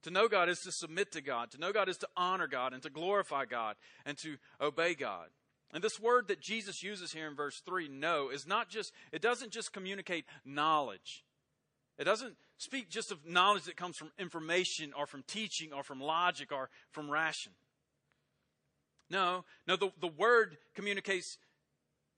To 0.02 0.10
know 0.10 0.28
God 0.28 0.48
is 0.48 0.60
to 0.60 0.72
submit 0.72 1.12
to 1.12 1.20
God. 1.20 1.50
To 1.52 1.58
know 1.58 1.72
God 1.72 1.88
is 1.88 1.98
to 1.98 2.08
honor 2.16 2.48
God 2.48 2.72
and 2.72 2.82
to 2.82 2.90
glorify 2.90 3.44
God 3.44 3.76
and 4.04 4.18
to 4.18 4.36
obey 4.60 4.94
God. 4.94 5.28
And 5.72 5.84
this 5.84 6.00
word 6.00 6.28
that 6.28 6.40
Jesus 6.40 6.82
uses 6.82 7.12
here 7.12 7.28
in 7.28 7.36
verse 7.36 7.60
3, 7.64 7.88
know, 7.88 8.30
is 8.30 8.46
not 8.46 8.68
just, 8.68 8.92
it 9.12 9.20
doesn't 9.20 9.52
just 9.52 9.72
communicate 9.72 10.24
knowledge. 10.44 11.24
It 11.98 12.04
doesn't 12.04 12.36
speak 12.56 12.88
just 12.88 13.12
of 13.12 13.26
knowledge 13.26 13.64
that 13.64 13.76
comes 13.76 13.96
from 13.96 14.10
information 14.18 14.92
or 14.96 15.06
from 15.06 15.24
teaching 15.26 15.72
or 15.72 15.82
from 15.82 16.00
logic 16.00 16.52
or 16.52 16.70
from 16.90 17.10
ration. 17.10 17.52
No, 19.10 19.44
no, 19.66 19.76
the, 19.76 19.90
the 20.00 20.08
word 20.08 20.56
communicates 20.74 21.38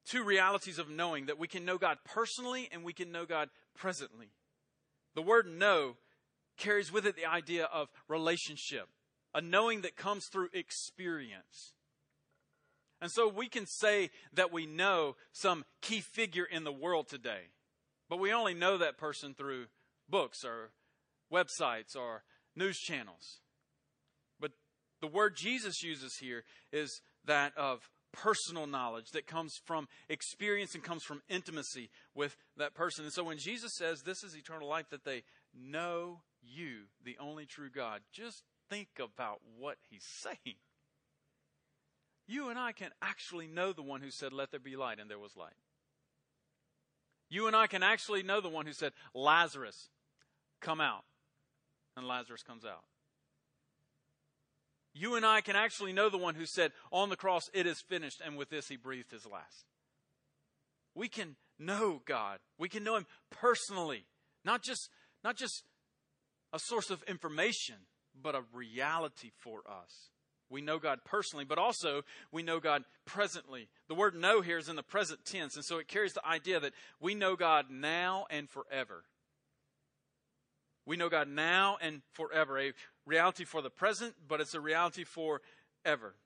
two 0.06 0.22
realities 0.22 0.78
of 0.78 0.88
knowing 0.88 1.26
that 1.26 1.38
we 1.38 1.48
can 1.48 1.64
know 1.64 1.78
God 1.78 1.98
personally 2.04 2.68
and 2.72 2.84
we 2.84 2.92
can 2.92 3.10
know 3.10 3.26
God 3.26 3.48
presently. 3.76 4.30
The 5.14 5.22
word 5.22 5.46
know 5.46 5.96
carries 6.56 6.92
with 6.92 7.06
it 7.06 7.16
the 7.16 7.26
idea 7.26 7.64
of 7.64 7.88
relationship, 8.08 8.88
a 9.34 9.40
knowing 9.40 9.80
that 9.82 9.96
comes 9.96 10.26
through 10.26 10.48
experience. 10.52 11.74
And 13.00 13.10
so 13.10 13.28
we 13.28 13.48
can 13.48 13.66
say 13.66 14.10
that 14.34 14.52
we 14.52 14.66
know 14.66 15.16
some 15.32 15.64
key 15.80 16.00
figure 16.00 16.44
in 16.44 16.64
the 16.64 16.72
world 16.72 17.08
today, 17.08 17.48
but 18.08 18.18
we 18.18 18.32
only 18.32 18.54
know 18.54 18.76
that 18.76 18.98
person 18.98 19.34
through 19.34 19.66
books 20.08 20.44
or 20.44 20.72
websites 21.32 21.96
or 21.96 22.24
news 22.54 22.78
channels. 22.78 23.40
But 24.38 24.52
the 25.00 25.06
word 25.06 25.36
Jesus 25.36 25.82
uses 25.82 26.16
here 26.16 26.44
is 26.72 27.00
that 27.24 27.56
of 27.56 27.88
personal 28.12 28.66
knowledge 28.66 29.10
that 29.12 29.26
comes 29.26 29.54
from 29.64 29.88
experience 30.08 30.74
and 30.74 30.82
comes 30.82 31.02
from 31.02 31.22
intimacy 31.28 31.90
with 32.14 32.36
that 32.56 32.74
person. 32.74 33.04
And 33.04 33.12
so 33.12 33.24
when 33.24 33.38
Jesus 33.38 33.72
says 33.76 34.02
this 34.02 34.22
is 34.22 34.36
eternal 34.36 34.68
life, 34.68 34.86
that 34.90 35.04
they 35.04 35.22
know 35.54 36.22
you, 36.42 36.84
the 37.04 37.16
only 37.20 37.46
true 37.46 37.70
God, 37.70 38.00
just 38.12 38.42
think 38.68 38.88
about 38.98 39.40
what 39.58 39.76
he's 39.88 40.06
saying. 40.22 40.56
You 42.26 42.48
and 42.48 42.58
I 42.58 42.72
can 42.72 42.90
actually 43.02 43.48
know 43.48 43.72
the 43.72 43.82
one 43.82 44.02
who 44.02 44.10
said, 44.10 44.32
Let 44.32 44.52
there 44.52 44.60
be 44.60 44.76
light, 44.76 45.00
and 45.00 45.10
there 45.10 45.18
was 45.18 45.36
light. 45.36 45.56
You 47.28 47.46
and 47.46 47.56
I 47.56 47.66
can 47.66 47.82
actually 47.82 48.22
know 48.22 48.40
the 48.40 48.48
one 48.48 48.66
who 48.66 48.72
said, 48.72 48.92
Lazarus, 49.14 49.88
come 50.60 50.80
out. 50.80 51.04
And 51.96 52.06
Lazarus 52.06 52.42
comes 52.42 52.64
out. 52.64 52.84
You 54.92 55.14
and 55.14 55.24
I 55.24 55.40
can 55.40 55.56
actually 55.56 55.92
know 55.92 56.08
the 56.08 56.18
one 56.18 56.34
who 56.34 56.46
said 56.46 56.72
on 56.90 57.08
the 57.08 57.16
cross, 57.16 57.48
It 57.54 57.66
is 57.66 57.80
finished, 57.80 58.20
and 58.24 58.36
with 58.36 58.50
this 58.50 58.68
he 58.68 58.76
breathed 58.76 59.12
his 59.12 59.26
last. 59.26 59.66
we 60.94 61.08
can 61.08 61.36
know 61.58 62.00
God. 62.06 62.38
We 62.58 62.68
can 62.68 62.82
know 62.82 62.96
Him 62.96 63.06
personally, 63.30 64.04
not 64.44 64.62
just, 64.62 64.88
not 65.22 65.36
just 65.36 65.62
a 66.52 66.58
source 66.58 66.90
of 66.90 67.02
information, 67.04 67.76
but 68.20 68.34
a 68.34 68.42
reality 68.52 69.30
for 69.38 69.60
us. 69.68 70.10
We 70.48 70.62
know 70.62 70.78
God 70.78 71.00
personally, 71.04 71.44
but 71.44 71.58
also 71.58 72.02
we 72.32 72.42
know 72.42 72.58
God 72.58 72.82
presently. 73.04 73.68
The 73.88 73.94
word 73.94 74.16
know 74.16 74.40
here 74.40 74.58
is 74.58 74.68
in 74.68 74.74
the 74.74 74.82
present 74.82 75.24
tense, 75.24 75.54
and 75.54 75.64
so 75.64 75.78
it 75.78 75.86
carries 75.86 76.14
the 76.14 76.26
idea 76.26 76.58
that 76.58 76.72
we 76.98 77.14
know 77.14 77.36
God 77.36 77.66
now 77.70 78.26
and 78.30 78.48
forever. 78.48 79.04
We 80.90 80.96
know 80.96 81.08
God 81.08 81.28
now 81.28 81.78
and 81.80 82.02
forever. 82.14 82.58
A 82.58 82.72
reality 83.06 83.44
for 83.44 83.62
the 83.62 83.70
present, 83.70 84.16
but 84.26 84.40
it's 84.40 84.54
a 84.54 84.60
reality 84.60 85.04
forever. 85.04 86.16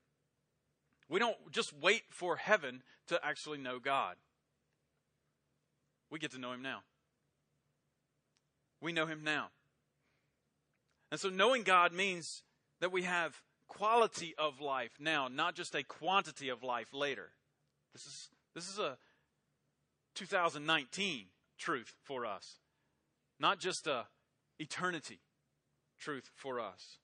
We 1.06 1.18
don't 1.18 1.36
just 1.52 1.74
wait 1.74 2.04
for 2.08 2.36
heaven 2.36 2.82
to 3.08 3.20
actually 3.22 3.58
know 3.58 3.78
God. 3.78 4.16
We 6.10 6.18
get 6.18 6.32
to 6.32 6.38
know 6.38 6.52
Him 6.52 6.62
now. 6.62 6.78
We 8.80 8.90
know 8.90 9.04
Him 9.04 9.20
now. 9.22 9.48
And 11.10 11.20
so 11.20 11.28
knowing 11.28 11.62
God 11.62 11.92
means 11.92 12.42
that 12.80 12.90
we 12.90 13.02
have 13.02 13.42
quality 13.68 14.34
of 14.38 14.62
life 14.62 14.92
now, 14.98 15.28
not 15.28 15.54
just 15.54 15.74
a 15.74 15.82
quantity 15.82 16.48
of 16.48 16.62
life 16.62 16.88
later. 16.94 17.32
This 17.92 18.06
is, 18.06 18.28
this 18.54 18.70
is 18.70 18.78
a 18.78 18.96
2019 20.14 21.26
truth 21.58 21.92
for 22.02 22.24
us, 22.24 22.60
not 23.38 23.60
just 23.60 23.86
a 23.86 24.06
eternity 24.58 25.20
truth 25.98 26.30
for 26.34 26.60
us. 26.60 26.98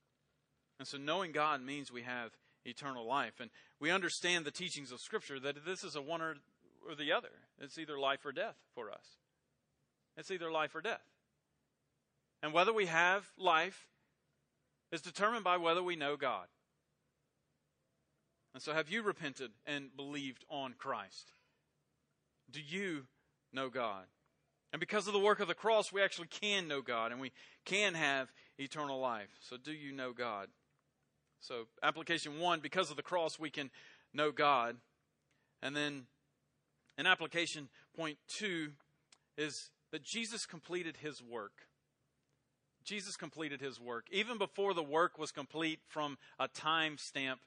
And 0.79 0.89
so 0.89 0.99
knowing 0.99 1.33
God 1.33 1.63
means 1.63 1.93
we 1.93 2.03
have 2.03 2.31
eternal 2.65 3.07
life. 3.07 3.41
And 3.41 3.51
we 3.79 3.91
understand 3.91 4.45
the 4.45 4.51
teachings 4.51 4.93
of 4.93 5.01
Scripture 5.01 5.41
that 5.41 5.65
this 5.65 5.85
is 5.85 5.97
a 5.97 6.03
one 6.03 6.23
or, 6.23 6.37
or 6.89 6.95
the 6.95 7.13
other. 7.13 7.31
It's 7.61 7.79
either 7.79 7.99
life 7.99 8.25
or 8.25 8.33
death 8.33 8.57
for 8.75 8.91
us. 8.91 9.19
It's 10.17 10.31
either 10.31 10.51
life 10.51 10.75
or 10.75 10.81
death. 10.81 11.05
And 12.43 12.53
whether 12.53 12.73
we 12.73 12.87
have 12.87 13.31
life 13.39 13.89
is 14.93 15.03
determined 15.03 15.45
by 15.45 15.57
whether 15.57 15.83
we 15.83 15.97
know 15.97 16.17
God. 16.17 16.47
And 18.53 18.63
so, 18.63 18.73
have 18.73 18.89
you 18.89 19.03
repented 19.03 19.53
and 19.65 19.95
believed 19.97 20.45
on 20.51 20.75
Christ? 20.77 21.31
Do 22.51 22.61
you 22.61 23.07
know 23.53 23.69
God? 23.69 24.07
And 24.73 24.79
because 24.79 25.07
of 25.07 25.13
the 25.13 25.19
work 25.19 25.41
of 25.41 25.49
the 25.49 25.55
cross, 25.55 25.93
we 25.93 26.03
actually 26.03 26.29
can 26.29 26.69
know 26.69 26.81
God 26.81 27.11
and 27.13 27.21
we 27.21 27.33
can 27.65 27.95
have 27.95 28.33
eternal 28.59 29.01
life. 29.01 29.31
So, 29.41 29.57
do 29.57 29.73
you 29.73 29.93
know 29.93 30.13
God? 30.13 30.49
So, 31.41 31.67
application 31.83 32.39
one, 32.39 32.61
because 32.61 32.91
of 32.91 32.97
the 32.97 33.03
cross, 33.03 33.39
we 33.39 33.51
can 33.51 33.71
know 34.15 34.31
God. 34.31 34.77
And 35.63 35.75
then, 35.75 36.07
in 36.97 37.07
application 37.07 37.69
point 37.97 38.19
two, 38.29 38.71
is 39.37 39.71
that 39.91 40.05
Jesus 40.05 40.47
completed 40.47 40.99
his 40.99 41.23
work. 41.23 41.53
Jesus 42.85 43.17
completed 43.17 43.61
his 43.61 43.81
work. 43.81 44.07
Even 44.11 44.39
before 44.39 44.75
the 44.75 44.83
work 44.83 45.19
was 45.19 45.33
complete 45.33 45.81
from 45.89 46.17
a 46.39 46.49
time 46.49 46.97
stamp 46.97 47.41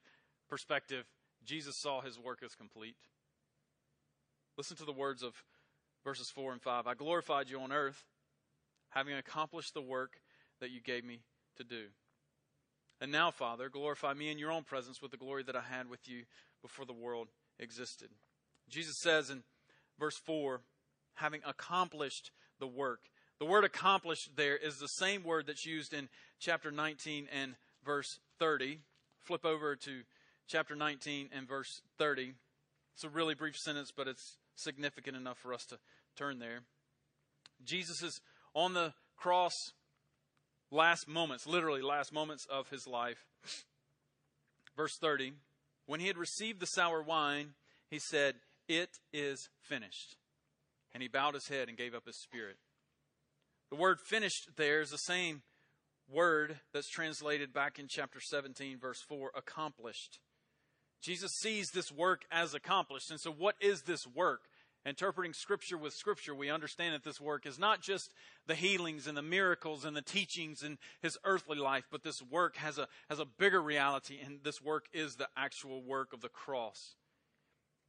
perspective, 0.50 1.06
Jesus 1.44 1.76
saw 1.76 2.02
his 2.02 2.20
work 2.20 2.40
as 2.44 2.56
complete. 2.56 2.96
Listen 4.58 4.78
to 4.78 4.86
the 4.86 4.92
words 4.92 5.24
of 5.24 5.34
verses 6.04 6.30
4 6.34 6.54
and 6.54 6.62
5. 6.62 6.88
I 6.88 6.94
glorified 6.94 7.50
you 7.50 7.60
on 7.60 7.72
earth, 7.72 8.04
having 8.90 9.16
accomplished 9.16 9.74
the 9.74 9.82
work 9.82 10.20
that 10.60 10.72
you 10.72 10.82
gave 10.82 11.04
me 11.04 11.20
to 11.58 11.64
do. 11.64 11.86
And 13.02 13.12
now, 13.12 13.32
Father, 13.32 13.70
glorify 13.70 14.14
me 14.14 14.32
in 14.32 14.38
your 14.38 14.52
own 14.52 14.64
presence 14.64 15.02
with 15.02 15.12
the 15.12 15.18
glory 15.18 15.44
that 15.44 15.56
I 15.56 15.62
had 15.62 15.90
with 15.90 16.08
you 16.08 16.24
before 16.62 16.86
the 16.86 16.94
world 16.94 17.30
existed. 17.60 18.10
Jesus 18.70 18.96
says 19.02 19.30
in 19.30 19.44
verse 20.00 20.18
4, 20.26 20.62
having 21.16 21.42
accomplished 21.46 22.32
the 22.60 22.68
work. 22.68 23.02
The 23.40 23.46
word 23.46 23.66
accomplished 23.66 24.32
there 24.36 24.56
is 24.56 24.78
the 24.78 24.88
same 24.88 25.24
word 25.24 25.48
that's 25.48 25.66
used 25.66 25.94
in 25.94 26.08
chapter 26.40 26.72
19 26.72 27.28
and 27.32 27.56
verse 27.84 28.20
30. 28.40 28.80
Flip 29.22 29.46
over 29.46 29.76
to 29.76 30.02
chapter 30.48 30.76
19 30.76 31.30
and 31.36 31.48
verse 31.48 31.82
30. 31.98 32.34
It's 32.94 33.04
a 33.04 33.10
really 33.10 33.36
brief 33.36 33.58
sentence, 33.58 33.92
but 33.96 34.08
it's 34.08 34.38
significant 34.56 35.18
enough 35.18 35.38
for 35.38 35.54
us 35.54 35.66
to 35.66 35.80
turn 36.16 36.40
there. 36.40 36.62
Jesus 37.64 38.02
is 38.02 38.22
on 38.54 38.74
the 38.74 38.94
cross, 39.18 39.54
last 40.72 41.08
moments, 41.08 41.48
literally 41.48 41.82
last 41.82 42.14
moments 42.14 42.46
of 42.50 42.70
his 42.70 42.88
life. 42.88 43.26
Verse 44.76 44.98
30 45.00 45.34
When 45.86 46.00
he 46.00 46.08
had 46.08 46.18
received 46.18 46.60
the 46.60 46.68
sour 46.68 47.02
wine, 47.02 47.54
he 47.90 48.00
said, 48.00 48.36
It 48.68 48.90
is 49.12 49.50
finished. 49.62 50.16
And 50.94 51.02
he 51.02 51.10
bowed 51.10 51.34
his 51.34 51.48
head 51.48 51.70
and 51.70 51.78
gave 51.78 51.96
up 51.96 52.06
his 52.06 52.22
spirit. 52.22 52.58
The 53.70 53.76
word 53.76 54.00
finished 54.00 54.50
there 54.56 54.82
is 54.82 54.92
the 54.92 54.98
same 54.98 55.42
word 56.08 56.60
that's 56.74 56.90
translated 56.90 57.54
back 57.54 57.80
in 57.80 57.88
chapter 57.90 58.20
17, 58.20 58.78
verse 58.78 59.02
4, 59.08 59.32
accomplished. 59.36 60.20
Jesus 61.04 61.34
sees 61.34 61.72
this 61.72 61.92
work 61.92 62.24
as 62.32 62.54
accomplished. 62.54 63.12
And 63.12 63.20
so, 63.20 63.30
what 63.30 63.56
is 63.60 63.82
this 63.82 64.08
work? 64.08 64.44
Interpreting 64.86 65.34
Scripture 65.34 65.78
with 65.78 65.94
Scripture, 65.94 66.34
we 66.34 66.50
understand 66.50 66.94
that 66.94 67.04
this 67.04 67.20
work 67.20 67.46
is 67.46 67.60
not 67.60 67.82
just 67.82 68.14
the 68.48 68.56
healings 68.56 69.06
and 69.06 69.18
the 69.18 69.22
miracles 69.22 69.86
and 69.86 69.96
the 69.96 70.02
teachings 70.02 70.64
in 70.64 70.78
his 71.02 71.18
earthly 71.24 71.58
life, 71.58 71.86
but 71.92 72.04
this 72.04 72.22
work 72.22 72.58
has 72.58 72.78
a, 72.78 72.88
has 73.10 73.20
a 73.20 73.26
bigger 73.26 73.62
reality, 73.62 74.18
and 74.24 74.40
this 74.44 74.62
work 74.62 74.88
is 74.94 75.16
the 75.16 75.28
actual 75.38 75.82
work 75.82 76.12
of 76.12 76.22
the 76.22 76.30
cross. 76.30 76.96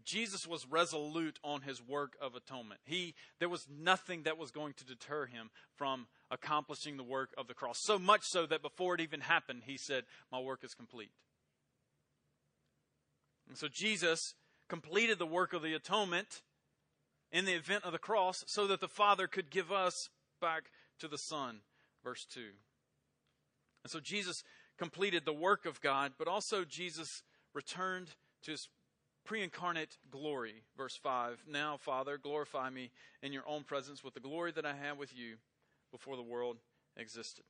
Jesus 0.04 0.46
was 0.46 0.66
resolute 0.68 1.38
on 1.42 1.62
his 1.62 1.82
work 1.82 2.16
of 2.20 2.36
atonement. 2.36 2.80
He, 2.84 3.14
there 3.40 3.48
was 3.48 3.66
nothing 3.68 4.24
that 4.24 4.38
was 4.38 4.50
going 4.50 4.74
to 4.74 4.84
deter 4.84 5.26
him 5.26 5.50
from 5.76 6.06
accomplishing 6.30 6.96
the 6.96 7.02
work 7.02 7.30
of 7.38 7.48
the 7.48 7.54
cross. 7.54 7.78
So 7.80 7.98
much 7.98 8.22
so 8.24 8.46
that 8.46 8.62
before 8.62 8.94
it 8.94 9.00
even 9.00 9.20
happened, 9.20 9.62
he 9.64 9.78
said, 9.78 10.04
My 10.30 10.40
work 10.40 10.62
is 10.62 10.74
complete. 10.74 11.10
And 13.48 13.56
so 13.56 13.68
Jesus 13.68 14.34
completed 14.68 15.18
the 15.18 15.26
work 15.26 15.52
of 15.52 15.62
the 15.62 15.74
atonement 15.74 16.42
in 17.30 17.44
the 17.44 17.52
event 17.54 17.84
of 17.84 17.92
the 17.92 17.98
cross 17.98 18.44
so 18.46 18.66
that 18.66 18.80
the 18.80 18.88
Father 18.88 19.26
could 19.26 19.50
give 19.50 19.72
us 19.72 20.08
back 20.40 20.70
to 21.00 21.08
the 21.08 21.18
Son. 21.18 21.60
Verse 22.02 22.26
2. 22.32 22.40
And 23.82 23.90
so 23.90 24.00
Jesus 24.00 24.44
completed 24.78 25.24
the 25.24 25.32
work 25.32 25.66
of 25.66 25.80
God, 25.80 26.12
but 26.18 26.28
also 26.28 26.64
Jesus 26.64 27.22
returned 27.54 28.08
to 28.42 28.52
his 28.52 28.68
pre 29.24 29.42
incarnate 29.42 29.96
glory. 30.10 30.62
Verse 30.76 30.96
5 30.96 31.44
Now, 31.48 31.76
Father, 31.76 32.18
glorify 32.18 32.70
me 32.70 32.90
in 33.22 33.32
your 33.32 33.46
own 33.46 33.64
presence 33.64 34.04
with 34.04 34.14
the 34.14 34.20
glory 34.20 34.52
that 34.52 34.66
I 34.66 34.74
had 34.74 34.98
with 34.98 35.16
you 35.16 35.36
before 35.90 36.16
the 36.16 36.22
world 36.22 36.58
existed. 36.96 37.44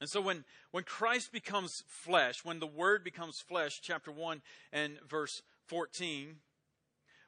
And 0.00 0.08
so 0.08 0.20
when, 0.20 0.44
when 0.72 0.84
Christ 0.84 1.32
becomes 1.32 1.82
flesh, 1.86 2.44
when 2.44 2.58
the 2.58 2.66
Word 2.66 3.02
becomes 3.02 3.40
flesh, 3.40 3.80
chapter 3.82 4.12
1 4.12 4.42
and 4.72 4.98
verse 5.08 5.42
14, 5.66 6.36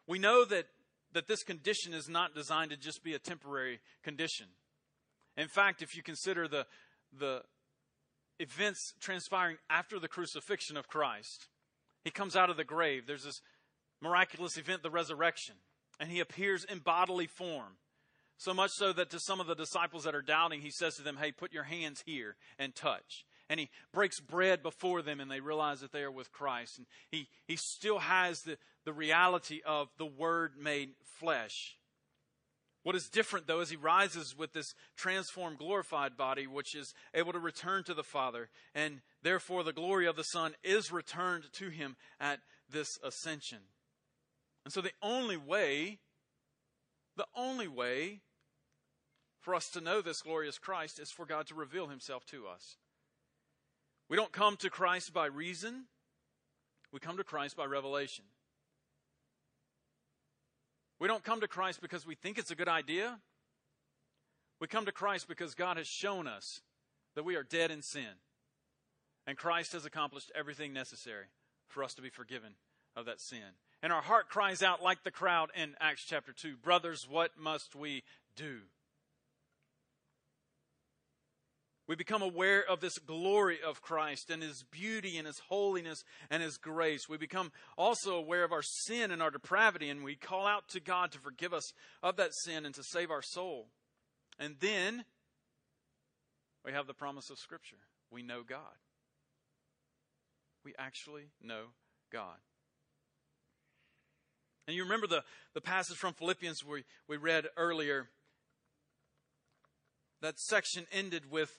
we 0.07 0.19
know 0.19 0.45
that, 0.45 0.67
that 1.13 1.29
this 1.29 1.43
condition 1.43 1.95
is 1.95 2.09
not 2.09 2.35
designed 2.35 2.71
to 2.71 2.77
just 2.77 3.03
be 3.03 3.15
a 3.15 3.19
temporary 3.19 3.81
condition. 4.03 4.47
In 5.37 5.49
fact, 5.49 5.83
if 5.83 5.97
you 5.97 6.03
consider 6.03 6.49
the, 6.49 6.67
the 7.19 7.43
events 8.39 8.95
transpiring 9.01 9.57
after 9.71 9.99
the 9.99 10.09
crucifixion 10.09 10.77
of 10.77 10.89
Christ, 10.89 11.49
he 12.05 12.11
comes 12.11 12.37
out 12.37 12.51
of 12.51 12.57
the 12.57 12.65
grave. 12.65 13.07
There's 13.07 13.25
this 13.25 13.41
miraculous 14.01 14.57
event, 14.57 14.83
the 14.83 14.91
resurrection, 14.91 15.57
and 16.01 16.11
he 16.11 16.21
appears 16.21 16.65
in 16.65 16.79
bodily 16.79 17.27
form. 17.27 17.77
So 18.39 18.55
much 18.55 18.71
so 18.71 18.93
that 18.93 19.11
to 19.11 19.19
some 19.19 19.41
of 19.41 19.49
the 19.49 19.57
disciples 19.57 20.05
that 20.05 20.15
are 20.15 20.23
doubting, 20.23 20.61
he 20.61 20.71
says 20.71 20.95
to 20.97 21.03
them, 21.03 21.19
Hey, 21.21 21.33
put 21.33 21.53
your 21.53 21.65
hands 21.65 22.05
here 22.07 22.37
and 22.59 22.75
touch. 22.75 23.27
And 23.51 23.59
he 23.59 23.69
breaks 23.93 24.21
bread 24.21 24.63
before 24.63 25.03
them 25.03 25.21
and 25.21 25.31
they 25.31 25.41
realize 25.41 25.81
that 25.81 25.91
they 25.91 26.03
are 26.03 26.11
with 26.11 26.31
Christ. 26.31 26.79
And 26.79 26.87
he, 27.11 27.29
he 27.47 27.57
still 27.57 27.99
has 27.99 28.43
the, 28.43 28.57
the 28.85 28.93
reality 28.93 29.61
of 29.67 29.89
the 29.99 30.07
Word 30.07 30.53
made 30.57 30.91
flesh. 31.19 31.79
What 32.85 32.95
is 32.95 33.09
different, 33.09 33.49
though, 33.49 33.61
is 33.61 33.71
he 33.71 33.77
rises 33.77 34.37
with 34.39 34.53
this 34.53 34.73
transformed, 34.97 35.59
glorified 35.59 36.17
body, 36.17 36.47
which 36.47 36.77
is 36.77 36.95
able 37.13 37.33
to 37.33 37.41
return 37.41 37.83
to 37.85 37.95
the 37.95 38.05
Father. 38.05 38.51
And 38.73 39.01
therefore, 39.23 39.65
the 39.65 39.73
glory 39.73 40.07
of 40.07 40.15
the 40.15 40.23
Son 40.23 40.55
is 40.63 40.93
returned 40.93 41.53
to 41.55 41.71
him 41.71 41.97
at 42.21 42.39
this 42.71 42.99
ascension. 43.03 43.59
And 44.65 44.73
so, 44.73 44.81
the 44.81 44.93
only 45.03 45.37
way, 45.37 45.99
the 47.17 47.27
only 47.35 47.67
way 47.67 48.21
for 49.49 49.55
us 49.55 49.71
to 49.71 49.81
know 49.81 50.03
this 50.03 50.21
glorious 50.21 50.59
Christ 50.59 50.99
is 50.99 51.11
for 51.11 51.25
God 51.25 51.47
to 51.47 51.55
reveal 51.55 51.87
himself 51.87 52.27
to 52.27 52.47
us. 52.47 52.77
We 54.11 54.15
don't 54.15 54.31
come 54.31 54.59
to 54.59 54.69
Christ 54.69 55.15
by 55.15 55.25
reason, 55.25 55.85
we 56.93 57.01
come 57.01 57.17
to 57.17 57.25
Christ 57.25 57.57
by 57.57 57.65
revelation. 57.65 58.27
We 61.01 61.09
don't 61.09 61.25
come 61.25 61.41
to 61.41 61.49
Christ 61.49 61.81
because 61.81 62.07
we 62.07 62.15
think 62.15 62.37
it's 62.37 62.51
a 62.51 62.55
good 62.55 62.69
idea. 62.69 63.21
We 64.61 64.67
come 64.67 64.85
to 64.85 64.93
Christ 64.93 65.29
because 65.29 65.55
God 65.55 65.79
has 65.79 65.87
shown 65.87 66.27
us 66.27 66.61
that 67.15 67.25
we 67.25 67.35
are 67.35 67.43
dead 67.43 67.71
in 67.71 67.81
sin. 67.81 68.21
And 69.27 69.39
Christ 69.39 69.73
has 69.73 69.87
accomplished 69.87 70.31
everything 70.35 70.75
necessary 70.75 71.29
for 71.69 71.83
us 71.83 71.95
to 71.95 72.03
be 72.03 72.11
forgiven 72.11 72.53
of 72.95 73.07
that 73.07 73.19
sin. 73.19 73.57
And 73.83 73.95
our 73.95 74.03
heart 74.03 74.29
cries 74.29 74.63
out 74.63 74.83
like 74.83 75.05
the 75.05 75.11
crowd 75.11 75.49
in 75.57 75.75
Acts 75.81 76.05
chapter 76.07 76.35
2 76.35 76.57
Brothers, 76.57 77.07
what 77.09 77.31
must 77.39 77.75
we 77.75 78.03
do? 78.37 78.59
We 81.89 81.97
become 81.97 82.21
aware 82.21 82.63
of 82.63 82.81
this 82.81 82.99
glory 82.99 83.59
of 83.67 83.81
Christ 83.81 84.29
and 84.29 84.43
His 84.43 84.63
beauty 84.71 85.17
and 85.17 85.27
His 85.27 85.41
holiness 85.49 86.05
and 86.31 86.43
His 86.43 86.59
grace. 86.59 87.09
We 87.09 87.17
become 87.17 87.51
also 87.79 88.15
aware 88.15 88.45
of 88.45 88.53
our 88.53 88.63
sin 88.63 89.11
and 89.11 89.23
our 89.23 89.31
depravity, 89.31 89.89
and 89.89 90.05
we 90.05 90.15
call 90.15 90.47
out 90.47 90.69
to 90.69 90.81
God 90.81 91.13
to 91.13 91.19
forgive 91.19 91.55
us 91.55 91.73
of 92.03 92.17
that 92.17 92.35
sin 92.45 92.67
and 92.67 92.75
to 92.75 92.83
save 92.83 93.11
our 93.11 93.23
soul. 93.23 93.69
And 94.39 94.57
then 94.61 95.07
we 96.63 96.73
have 96.73 96.87
the 96.87 96.95
promise 96.95 97.31
of 97.31 97.39
Scripture. 97.39 97.79
We 98.11 98.23
know 98.23 98.43
God. 98.47 98.61
We 100.65 100.75
actually 100.79 101.31
know 101.43 101.69
God. 102.13 102.37
And 104.67 104.77
you 104.77 104.83
remember 104.83 105.07
the, 105.07 105.25
the 105.55 105.63
passage 105.63 105.97
from 105.97 106.13
Philippians 106.13 106.63
we, 106.63 106.85
we 107.09 107.17
read 107.17 107.47
earlier. 107.57 108.09
That 110.21 110.39
section 110.39 110.87
ended 110.93 111.31
with 111.31 111.59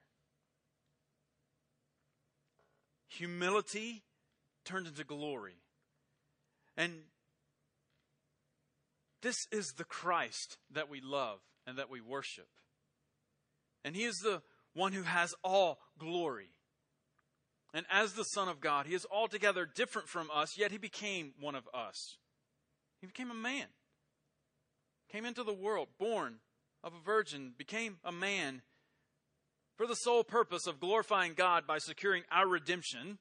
Humility 3.17 4.03
turned 4.65 4.87
into 4.87 5.03
glory. 5.03 5.55
And 6.77 6.93
this 9.21 9.47
is 9.51 9.73
the 9.77 9.83
Christ 9.83 10.57
that 10.71 10.89
we 10.89 11.01
love 11.01 11.39
and 11.67 11.77
that 11.77 11.89
we 11.89 12.01
worship. 12.01 12.47
And 13.83 13.95
He 13.95 14.03
is 14.03 14.19
the 14.19 14.41
one 14.73 14.93
who 14.93 15.03
has 15.03 15.35
all 15.43 15.79
glory. 15.99 16.51
And 17.73 17.85
as 17.89 18.13
the 18.13 18.25
Son 18.25 18.49
of 18.49 18.59
God, 18.59 18.85
he 18.85 18.93
is 18.93 19.07
altogether 19.09 19.65
different 19.65 20.09
from 20.09 20.29
us, 20.33 20.57
yet 20.57 20.71
he 20.71 20.77
became 20.77 21.33
one 21.39 21.55
of 21.55 21.69
us. 21.73 22.17
He 22.99 23.07
became 23.07 23.31
a 23.31 23.35
man, 23.35 23.67
came 25.09 25.25
into 25.25 25.43
the 25.43 25.53
world, 25.53 25.87
born 25.97 26.39
of 26.83 26.93
a 26.93 27.03
virgin, 27.03 27.53
became 27.57 27.97
a 28.03 28.11
man 28.11 28.61
for 29.81 29.87
the 29.87 29.95
sole 29.95 30.23
purpose 30.23 30.67
of 30.67 30.79
glorifying 30.79 31.33
God 31.33 31.65
by 31.65 31.79
securing 31.79 32.21
our 32.31 32.47
redemption 32.47 33.17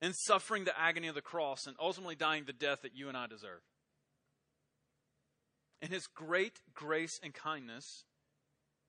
and 0.00 0.14
suffering 0.14 0.62
the 0.62 0.80
agony 0.80 1.08
of 1.08 1.16
the 1.16 1.20
cross 1.20 1.66
and 1.66 1.74
ultimately 1.80 2.14
dying 2.14 2.44
the 2.46 2.52
death 2.52 2.82
that 2.82 2.94
you 2.94 3.08
and 3.08 3.16
I 3.16 3.26
deserve. 3.26 3.62
In 5.82 5.90
his 5.90 6.06
great 6.06 6.60
grace 6.72 7.18
and 7.20 7.34
kindness, 7.34 8.04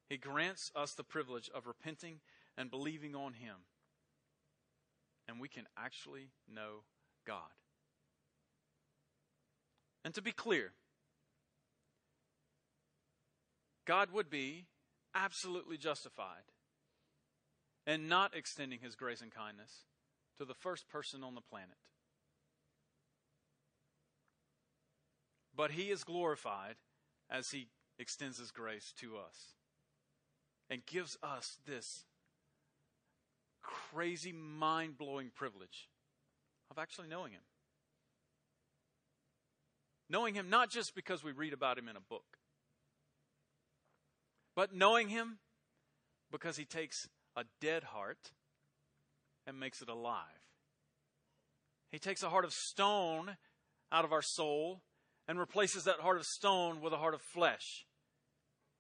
he 0.07 0.17
grants 0.17 0.69
us 0.75 0.93
the 0.93 1.03
privilege 1.03 1.49
of 1.55 1.65
repenting 1.65 2.19
and 2.60 2.69
believing 2.69 3.15
on 3.15 3.33
him 3.33 3.55
and 5.27 5.41
we 5.41 5.47
can 5.47 5.65
actually 5.75 6.29
know 6.47 6.83
God. 7.25 7.39
And 10.05 10.13
to 10.13 10.21
be 10.21 10.31
clear, 10.31 10.73
God 13.88 14.12
would 14.13 14.29
be 14.29 14.67
absolutely 15.17 15.77
justified 15.77 16.43
in 17.86 18.08
not 18.08 18.36
extending 18.36 18.80
his 18.82 18.95
grace 18.95 19.21
and 19.21 19.32
kindness 19.32 19.86
to 20.38 20.45
the 20.45 20.53
first 20.53 20.88
person 20.88 21.23
on 21.23 21.36
the 21.36 21.41
planet. 21.41 21.77
But 25.56 25.71
he 25.71 25.89
is 25.89 26.03
glorified 26.03 26.75
as 27.30 27.49
he 27.51 27.67
extends 27.97 28.38
his 28.38 28.51
grace 28.51 28.93
to 28.99 29.17
us 29.17 29.56
and 30.69 30.86
gives 30.86 31.17
us 31.23 31.58
this 31.65 32.06
crazy, 33.62 34.32
mind 34.32 34.97
blowing 34.97 35.32
privilege 35.34 35.89
of 36.69 36.77
actually 36.77 37.08
knowing 37.08 37.34
Him. 37.34 37.41
Knowing 40.10 40.36
Him 40.36 40.49
not 40.49 40.69
just 40.69 40.95
because 40.95 41.23
we 41.23 41.32
read 41.32 41.53
about 41.53 41.77
Him 41.77 41.88
in 41.88 41.95
a 41.95 42.01
book, 42.01 42.38
but 44.57 44.73
knowing 44.73 45.09
Him 45.09 45.37
because 46.31 46.57
He 46.57 46.65
takes 46.65 47.07
a 47.35 47.45
dead 47.61 47.83
heart 47.83 48.31
and 49.45 49.59
makes 49.59 49.83
it 49.83 49.87
alive. 49.87 50.23
He 51.91 51.99
takes 51.99 52.23
a 52.23 52.29
heart 52.29 52.43
of 52.43 52.51
stone 52.51 53.37
out 53.91 54.03
of 54.03 54.11
our 54.11 54.23
soul 54.23 54.81
and 55.27 55.37
replaces 55.37 55.83
that 55.83 55.99
heart 55.99 56.17
of 56.17 56.25
stone 56.25 56.81
with 56.81 56.91
a 56.91 56.97
heart 56.97 57.13
of 57.13 57.21
flesh. 57.21 57.85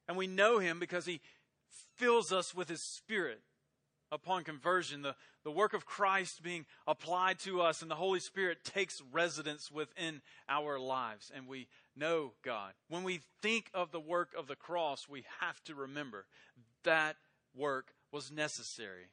And 0.07 0.17
we 0.17 0.25
know 0.25 0.57
Him 0.57 0.79
because 0.79 1.05
He 1.05 1.21
fills 1.95 2.33
us 2.33 2.55
with 2.55 2.69
His 2.69 2.83
Spirit 2.83 3.41
upon 4.11 4.43
conversion, 4.43 5.01
the, 5.01 5.15
the 5.43 5.51
work 5.51 5.73
of 5.73 5.85
Christ 5.85 6.43
being 6.43 6.65
applied 6.85 7.39
to 7.39 7.61
us, 7.61 7.81
and 7.81 7.91
the 7.91 7.95
Holy 7.95 8.19
Spirit 8.19 8.63
takes 8.63 9.01
residence 9.11 9.71
within 9.71 10.21
our 10.47 10.79
lives, 10.79 11.31
and 11.33 11.47
we 11.47 11.67
know 11.95 12.33
God. 12.43 12.73
When 12.89 13.03
we 13.03 13.21
think 13.41 13.69
of 13.73 13.91
the 13.91 13.99
work 13.99 14.29
of 14.37 14.47
the 14.47 14.55
cross, 14.55 15.07
we 15.09 15.25
have 15.39 15.61
to 15.65 15.75
remember 15.75 16.25
that 16.83 17.15
work 17.55 17.93
was 18.11 18.31
necessary 18.31 19.09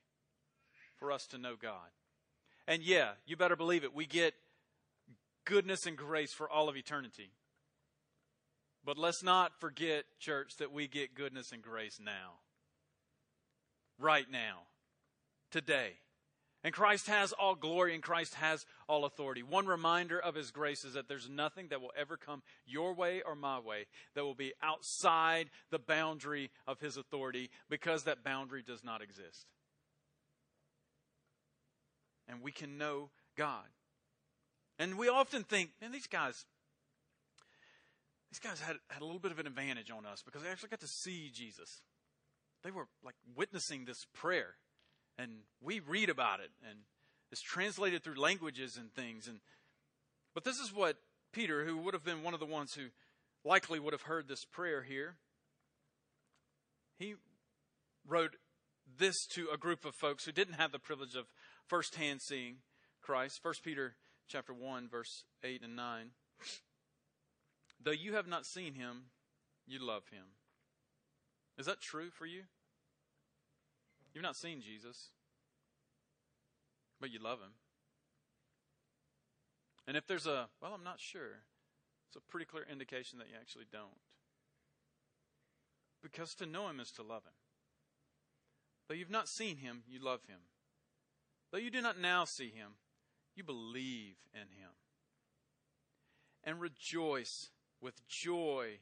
for 0.96 1.10
us 1.10 1.26
to 1.28 1.38
know 1.38 1.56
God. 1.60 1.90
And 2.66 2.82
yeah, 2.82 3.12
you 3.26 3.36
better 3.36 3.56
believe 3.56 3.84
it, 3.84 3.94
we 3.94 4.06
get 4.06 4.34
goodness 5.44 5.86
and 5.86 5.96
grace 5.96 6.32
for 6.32 6.48
all 6.48 6.68
of 6.68 6.76
eternity. 6.76 7.30
But 8.84 8.98
let's 8.98 9.22
not 9.22 9.58
forget, 9.60 10.04
church, 10.20 10.56
that 10.58 10.72
we 10.72 10.86
get 10.86 11.14
goodness 11.14 11.52
and 11.52 11.62
grace 11.62 11.98
now. 12.02 12.40
Right 13.98 14.30
now 14.30 14.62
today. 15.54 15.92
And 16.64 16.74
Christ 16.74 17.06
has 17.06 17.32
all 17.32 17.54
glory 17.54 17.94
and 17.94 18.02
Christ 18.02 18.34
has 18.34 18.66
all 18.88 19.04
authority. 19.04 19.44
One 19.44 19.66
reminder 19.66 20.18
of 20.18 20.34
his 20.34 20.50
grace 20.50 20.84
is 20.84 20.94
that 20.94 21.06
there's 21.06 21.28
nothing 21.30 21.68
that 21.68 21.80
will 21.80 21.92
ever 21.96 22.16
come 22.16 22.42
your 22.66 22.92
way 22.92 23.22
or 23.24 23.36
my 23.36 23.60
way 23.60 23.86
that 24.16 24.24
will 24.24 24.34
be 24.34 24.52
outside 24.60 25.50
the 25.70 25.78
boundary 25.78 26.50
of 26.66 26.80
his 26.80 26.96
authority 26.96 27.50
because 27.70 28.02
that 28.02 28.24
boundary 28.24 28.64
does 28.66 28.82
not 28.82 29.00
exist. 29.00 29.46
And 32.26 32.42
we 32.42 32.50
can 32.50 32.76
know 32.76 33.10
God. 33.36 33.68
And 34.76 34.98
we 34.98 35.08
often 35.08 35.44
think, 35.44 35.70
man, 35.80 35.92
these 35.92 36.08
guys, 36.08 36.46
these 38.32 38.40
guys 38.40 38.58
had, 38.58 38.76
had 38.88 39.02
a 39.02 39.04
little 39.04 39.20
bit 39.20 39.30
of 39.30 39.38
an 39.38 39.46
advantage 39.46 39.92
on 39.92 40.04
us 40.04 40.22
because 40.24 40.42
they 40.42 40.48
actually 40.48 40.70
got 40.70 40.80
to 40.80 40.88
see 40.88 41.30
Jesus. 41.32 41.82
They 42.64 42.72
were 42.72 42.88
like 43.04 43.14
witnessing 43.36 43.84
this 43.84 44.04
prayer 44.12 44.56
and 45.18 45.30
we 45.60 45.80
read 45.80 46.10
about 46.10 46.40
it 46.40 46.50
and 46.68 46.80
it's 47.30 47.42
translated 47.42 48.02
through 48.02 48.20
languages 48.20 48.76
and 48.76 48.92
things 48.92 49.26
and 49.28 49.40
but 50.34 50.44
this 50.44 50.58
is 50.58 50.72
what 50.74 50.96
Peter 51.32 51.64
who 51.64 51.76
would 51.78 51.94
have 51.94 52.04
been 52.04 52.22
one 52.22 52.34
of 52.34 52.40
the 52.40 52.46
ones 52.46 52.74
who 52.74 52.86
likely 53.44 53.78
would 53.78 53.92
have 53.92 54.02
heard 54.02 54.28
this 54.28 54.44
prayer 54.44 54.82
here 54.82 55.16
he 56.98 57.14
wrote 58.06 58.36
this 58.98 59.26
to 59.26 59.48
a 59.52 59.58
group 59.58 59.84
of 59.84 59.94
folks 59.94 60.24
who 60.24 60.32
didn't 60.32 60.54
have 60.54 60.72
the 60.72 60.78
privilege 60.78 61.14
of 61.14 61.26
firsthand 61.66 62.20
seeing 62.22 62.56
Christ. 63.02 63.40
1 63.42 63.54
Peter 63.62 63.96
chapter 64.28 64.52
1 64.52 64.88
verse 64.88 65.24
8 65.42 65.62
and 65.62 65.76
9 65.76 66.10
though 67.82 67.90
you 67.90 68.14
have 68.14 68.26
not 68.26 68.46
seen 68.46 68.74
him 68.74 69.04
you 69.66 69.84
love 69.84 70.04
him. 70.10 70.24
Is 71.58 71.66
that 71.66 71.80
true 71.80 72.10
for 72.10 72.26
you 72.26 72.42
You've 74.14 74.22
not 74.22 74.36
seen 74.36 74.60
Jesus, 74.60 75.10
but 77.00 77.10
you 77.10 77.18
love 77.18 77.40
him. 77.40 77.52
And 79.86 79.96
if 79.96 80.06
there's 80.06 80.26
a, 80.26 80.46
well, 80.62 80.72
I'm 80.72 80.84
not 80.84 81.00
sure, 81.00 81.42
it's 82.08 82.16
a 82.16 82.30
pretty 82.30 82.46
clear 82.46 82.64
indication 82.70 83.18
that 83.18 83.28
you 83.28 83.34
actually 83.38 83.66
don't. 83.70 83.98
Because 86.02 86.34
to 86.36 86.46
know 86.46 86.68
him 86.68 86.80
is 86.80 86.92
to 86.92 87.02
love 87.02 87.24
him. 87.24 87.32
Though 88.88 88.94
you've 88.94 89.10
not 89.10 89.28
seen 89.28 89.58
him, 89.58 89.82
you 89.88 89.98
love 90.02 90.20
him. 90.28 90.38
Though 91.50 91.58
you 91.58 91.70
do 91.70 91.80
not 91.80 91.98
now 91.98 92.24
see 92.24 92.50
him, 92.50 92.72
you 93.34 93.42
believe 93.42 94.16
in 94.32 94.42
him. 94.42 94.70
And 96.44 96.60
rejoice 96.60 97.50
with 97.80 98.06
joy 98.06 98.78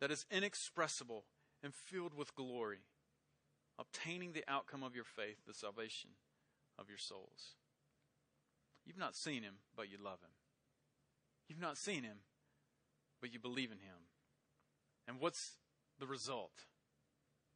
that 0.00 0.10
is 0.10 0.26
inexpressible 0.30 1.24
and 1.62 1.74
filled 1.74 2.14
with 2.14 2.34
glory 2.34 2.80
obtaining 3.82 4.32
the 4.32 4.44
outcome 4.46 4.84
of 4.84 4.94
your 4.94 5.04
faith, 5.04 5.38
the 5.46 5.52
salvation 5.52 6.10
of 6.78 6.88
your 6.88 6.98
souls. 6.98 7.56
You've 8.86 8.98
not 8.98 9.16
seen 9.16 9.42
him, 9.42 9.54
but 9.76 9.90
you 9.90 9.96
love 10.02 10.20
him. 10.20 10.30
You've 11.48 11.60
not 11.60 11.76
seen 11.76 12.04
him, 12.04 12.18
but 13.20 13.32
you 13.32 13.40
believe 13.40 13.72
in 13.72 13.78
him. 13.78 14.06
And 15.08 15.20
what's 15.20 15.56
the 15.98 16.06
result? 16.06 16.66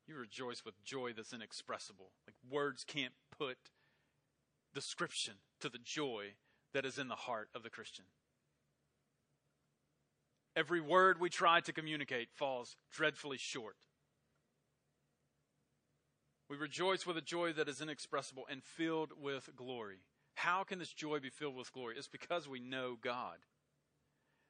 You 0.09 0.17
rejoice 0.17 0.65
with 0.65 0.83
joy 0.85 1.13
that's 1.17 1.33
inexpressible. 1.33 2.11
Like 2.27 2.37
words 2.49 2.85
can't 2.85 3.15
put 3.37 3.57
description 4.75 5.35
to 5.61 5.69
the 5.69 5.79
joy 5.79 6.35
that 6.75 6.85
is 6.85 6.99
in 6.99 7.09
the 7.09 7.15
heart 7.15 7.49
of 7.55 7.63
the 7.63 7.71
Christian. 7.71 8.05
Every 10.57 10.81
word 10.81 11.21
we 11.21 11.29
try 11.29 11.61
to 11.61 11.73
communicate 11.73 12.29
falls 12.33 12.77
dreadfully 12.93 13.39
short. 13.39 13.77
We 16.57 16.63
rejoice 16.63 17.07
with 17.07 17.19
a 17.19 17.23
joy 17.23 17.53
that 17.53 17.69
is 17.69 17.83
inexpressible 17.83 18.47
and 18.51 18.63
filled 18.63 19.11
with 19.21 19.51
glory. 19.57 19.99
How 20.37 20.65
can 20.65 20.79
this 20.79 20.93
joy 20.93 21.19
be 21.19 21.29
filled 21.29 21.55
with 21.55 21.71
glory? 21.71 21.97
It's 21.99 22.09
because 22.09 22.49
we 22.49 22.61
know 22.61 22.97
God. 22.99 23.37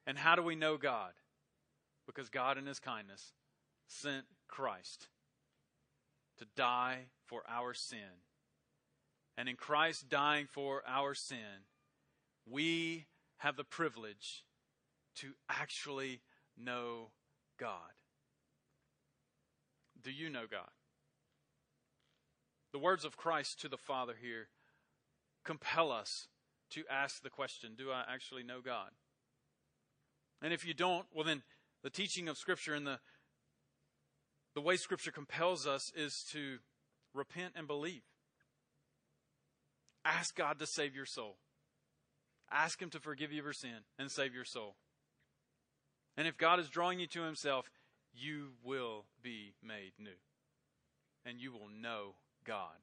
And 0.05 0.17
how 0.17 0.35
do 0.35 0.41
we 0.41 0.55
know 0.55 0.77
God? 0.77 1.11
Because 2.05 2.29
God, 2.29 2.57
in 2.57 2.65
His 2.65 2.79
kindness, 2.79 3.33
sent 3.87 4.23
Christ 4.47 5.09
to 6.37 6.45
die 6.55 7.07
for 7.25 7.41
our 7.49 7.73
sin. 7.73 8.21
And 9.37 9.49
in 9.49 9.57
Christ 9.57 10.07
dying 10.07 10.47
for 10.49 10.83
our 10.87 11.13
sin, 11.13 11.65
we 12.49 13.07
have 13.39 13.57
the 13.57 13.65
privilege 13.65 14.45
to 15.15 15.33
actually 15.49 16.21
know 16.57 17.09
God. 17.59 17.91
Do 20.01 20.09
you 20.09 20.29
know 20.29 20.45
God? 20.49 20.69
The 22.77 22.83
words 22.83 23.05
of 23.05 23.17
Christ 23.17 23.59
to 23.61 23.69
the 23.69 23.75
Father 23.75 24.13
here 24.21 24.49
compel 25.43 25.91
us 25.91 26.27
to 26.69 26.83
ask 26.91 27.23
the 27.23 27.29
question 27.31 27.71
Do 27.75 27.89
I 27.89 28.03
actually 28.07 28.43
know 28.43 28.61
God? 28.63 28.91
And 30.43 30.53
if 30.53 30.63
you 30.63 30.75
don't, 30.75 31.07
well, 31.11 31.23
then 31.23 31.41
the 31.81 31.89
teaching 31.89 32.29
of 32.29 32.37
Scripture 32.37 32.75
and 32.75 32.85
the, 32.85 32.99
the 34.53 34.61
way 34.61 34.77
Scripture 34.77 35.09
compels 35.09 35.65
us 35.65 35.91
is 35.95 36.23
to 36.33 36.59
repent 37.15 37.53
and 37.55 37.65
believe. 37.65 38.03
Ask 40.05 40.35
God 40.35 40.59
to 40.59 40.67
save 40.67 40.95
your 40.95 41.07
soul. 41.07 41.37
Ask 42.51 42.79
Him 42.79 42.91
to 42.91 42.99
forgive 42.99 43.31
you 43.31 43.39
of 43.39 43.45
your 43.45 43.53
sin 43.53 43.85
and 43.97 44.11
save 44.11 44.35
your 44.35 44.45
soul. 44.45 44.75
And 46.15 46.27
if 46.27 46.37
God 46.37 46.59
is 46.59 46.69
drawing 46.69 46.99
you 46.99 47.07
to 47.07 47.23
Himself, 47.23 47.71
you 48.13 48.49
will 48.63 49.05
be 49.23 49.55
made 49.63 49.93
new. 49.97 50.19
And 51.25 51.41
you 51.41 51.51
will 51.51 51.69
know 51.81 52.13
God. 52.47 52.79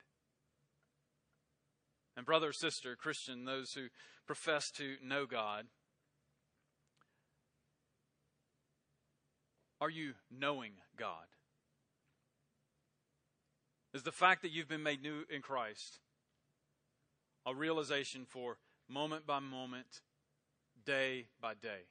And, 2.17 2.25
brother 2.27 2.53
sister, 2.53 2.95
Christian, 2.95 3.45
those 3.45 3.73
who 3.73 3.87
profess 4.27 4.71
to 4.73 4.97
know 5.03 5.27
God, 5.27 5.67
are 9.81 9.91
you 9.91 10.13
knowing 10.31 10.73
God? 10.97 11.27
Is 13.93 14.03
the 14.03 14.13
fact 14.13 14.43
that 14.43 14.53
you've 14.53 14.69
been 14.69 14.83
made 14.83 15.03
new 15.03 15.25
in 15.29 15.41
Christ 15.41 15.99
a 17.47 17.55
realization 17.55 18.27
for 18.29 18.59
moment 18.89 19.27
by 19.27 19.39
moment, 19.39 20.03
day 20.85 21.27
by 21.41 21.55
day? 21.55 21.89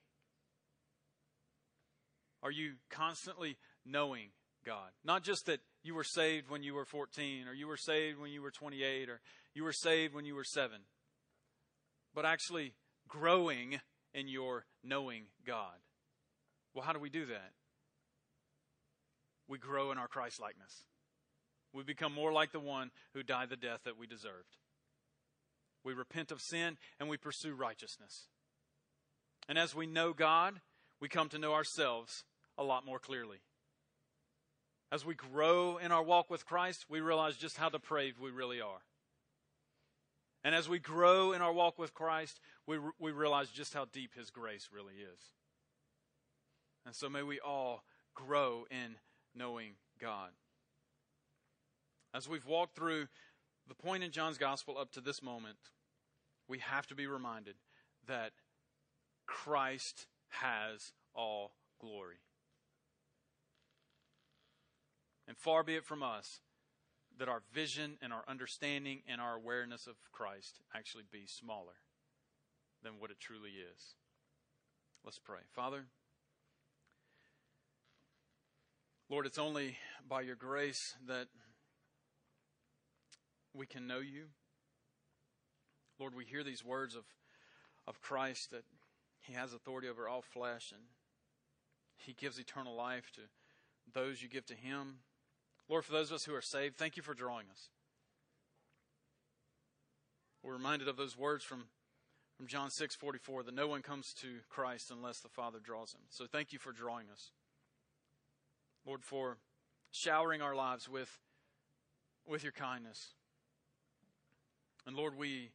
Are 2.42 2.52
you 2.52 2.74
constantly 2.90 3.58
knowing 3.86 4.30
God? 4.64 4.89
Not 5.03 5.24
just 5.24 5.45
that 5.45 5.59
you 5.84 5.95
were 5.95 6.03
saved 6.03 6.49
when 6.49 6.64
you 6.64 6.74
were 6.74 6.86
14, 6.86 7.47
or 7.47 7.53
you 7.53 7.68
were 7.68 7.78
saved 7.78 8.20
when 8.20 8.32
you 8.32 8.41
were 8.41 8.51
28, 8.51 9.09
or 9.09 9.22
you 9.53 9.64
were 9.64 9.74
saved 9.74 10.14
when 10.14 10.26
you 10.26 10.36
were 10.36 10.43
7, 10.43 10.78
but 12.14 12.26
actually 12.26 12.74
growing 13.07 13.80
in 14.14 14.28
your 14.28 14.66
knowing 14.84 15.24
God. 15.45 15.78
Well, 16.74 16.86
how 16.86 16.93
do 16.93 16.99
we 16.99 17.09
do 17.09 17.26
that? 17.26 17.51
We 19.47 19.57
grow 19.57 19.91
in 19.91 19.97
our 19.97 20.07
Christ 20.07 20.39
likeness. 20.41 20.86
We 21.74 21.84
become 21.84 22.14
more 22.14 22.32
like 22.32 22.51
the 22.51 22.59
one 22.59 22.91
who 23.14 23.24
died 23.24 23.49
the 23.49 23.55
death 23.55 23.82
that 23.86 23.97
we 23.97 24.07
deserved. 24.07 24.57
We 25.84 25.93
repent 25.93 26.32
of 26.32 26.41
sin 26.41 26.78
and 26.99 27.09
we 27.09 27.18
pursue 27.18 27.53
righteousness. 27.53 28.28
And 29.49 29.57
as 29.57 29.76
we 29.76 29.86
know 29.86 30.14
God, 30.14 30.61
we 31.01 31.09
come 31.09 31.30
to 31.30 31.39
know 31.39 31.53
ourselves 31.53 32.24
a 32.57 32.64
lot 32.64 32.86
more 32.86 32.99
clearly. 32.99 33.39
As 34.94 35.04
we 35.04 35.16
grow 35.16 35.78
in 35.78 35.91
our 35.91 36.04
walk 36.04 36.30
with 36.30 36.46
Christ, 36.46 36.86
we 36.88 37.02
realize 37.02 37.36
just 37.36 37.58
how 37.58 37.68
depraved 37.68 38.20
we 38.20 38.30
really 38.30 38.62
are. 38.62 38.84
And 40.44 40.54
as 40.54 40.70
we 40.70 40.78
grow 40.78 41.32
in 41.32 41.41
our 41.41 41.52
walk 41.52 41.80
with 41.80 41.96
Christ, 41.96 42.39
we, 42.68 42.78
we 43.00 43.12
realize 43.12 43.50
just 43.50 43.74
how 43.74 43.86
deep 43.91 44.12
His 44.16 44.30
grace 44.30 44.70
really 44.72 44.94
is. 44.94 45.20
And 46.86 46.94
so 46.94 47.10
may 47.10 47.24
we 47.24 47.39
all 47.39 47.84
grow 48.14 48.68
in 48.70 48.98
knowing 49.34 49.72
God. 50.00 50.30
As 52.14 52.30
we've 52.30 52.46
walked 52.46 52.76
through 52.76 53.08
the 53.68 53.74
point 53.74 54.04
in 54.04 54.12
John's 54.12 54.38
gospel 54.38 54.78
up 54.78 54.91
to 54.91 55.02
this 55.02 55.24
moment, 55.24 55.58
we 56.48 56.60
have 56.60 56.86
to 56.86 56.94
be 56.94 57.08
reminded 57.08 57.56
that 58.06 58.34
Christ 59.26 60.06
has 60.30 60.94
all 61.16 61.54
glory. 61.82 62.20
And 65.28 65.38
far 65.38 65.64
be 65.64 65.76
it 65.76 65.86
from 65.86 66.04
us 66.04 66.42
that 67.18 67.30
our 67.30 67.42
vision 67.54 67.98
and 68.02 68.12
our 68.12 68.24
understanding 68.28 69.02
and 69.08 69.22
our 69.22 69.36
awareness 69.36 69.88
of 69.88 69.96
Christ 70.12 70.60
actually 70.76 71.04
be 71.12 71.26
smaller 71.28 71.76
than 72.82 72.94
what 73.00 73.12
it 73.12 73.20
truly 73.20 73.52
is. 73.52 73.96
Let's 75.06 75.20
pray. 75.20 75.40
Father, 75.54 75.86
Lord, 79.10 79.26
it's 79.26 79.38
only 79.38 79.78
by 80.08 80.22
your 80.22 80.36
grace 80.36 80.96
that 81.08 81.28
we 83.54 83.66
can 83.66 83.86
know 83.86 84.00
you. 84.00 84.26
Lord, 86.00 86.16
we 86.16 86.26
hear 86.26 86.44
these 86.44 86.66
words 86.66 86.96
of, 86.96 87.04
of 87.88 88.02
Christ 88.02 88.52
that 88.52 88.64
he 89.22 89.34
has 89.34 89.54
authority 89.54 89.88
over 89.88 90.10
all 90.10 90.22
flesh 90.22 90.72
and 90.72 90.82
he 91.96 92.14
gives 92.14 92.40
eternal 92.40 92.76
life 92.76 93.12
to 93.16 93.22
those 93.94 94.22
you 94.22 94.30
give 94.30 94.46
to 94.48 94.56
him. 94.56 94.96
Lord, 95.70 95.86
for 95.86 95.93
those 95.93 96.11
of 96.11 96.16
us 96.16 96.26
who 96.26 96.36
are 96.36 96.41
saved, 96.41 96.78
thank 96.78 96.97
you 96.97 97.03
for 97.03 97.14
drawing 97.14 97.47
us. 97.51 97.70
We're 100.43 100.53
reminded 100.53 100.89
of 100.89 100.97
those 100.97 101.18
words 101.18 101.43
from, 101.43 101.66
from 102.36 102.47
John 102.47 102.70
6 102.70 102.95
44 102.95 103.43
that 103.43 103.55
no 103.55 103.68
one 103.68 103.82
comes 103.82 104.14
to 104.22 104.28
Christ 104.49 104.91
unless 104.91 105.20
the 105.20 105.30
Father 105.30 105.59
draws 105.64 105.93
him. 105.93 106.01
So 106.09 106.26
thank 106.26 106.51
you 106.51 106.59
for 106.59 106.74
drawing 106.74 107.07
us. 107.09 107.32
Lord, 108.86 109.03
for 109.03 109.38
showering 109.91 110.41
our 110.41 110.55
lives 110.55 110.89
with, 110.89 111.20
with 112.28 112.43
your 112.43 112.51
kindness. 112.51 113.14
And 114.86 114.97
Lord, 114.97 115.18
we, 115.18 115.51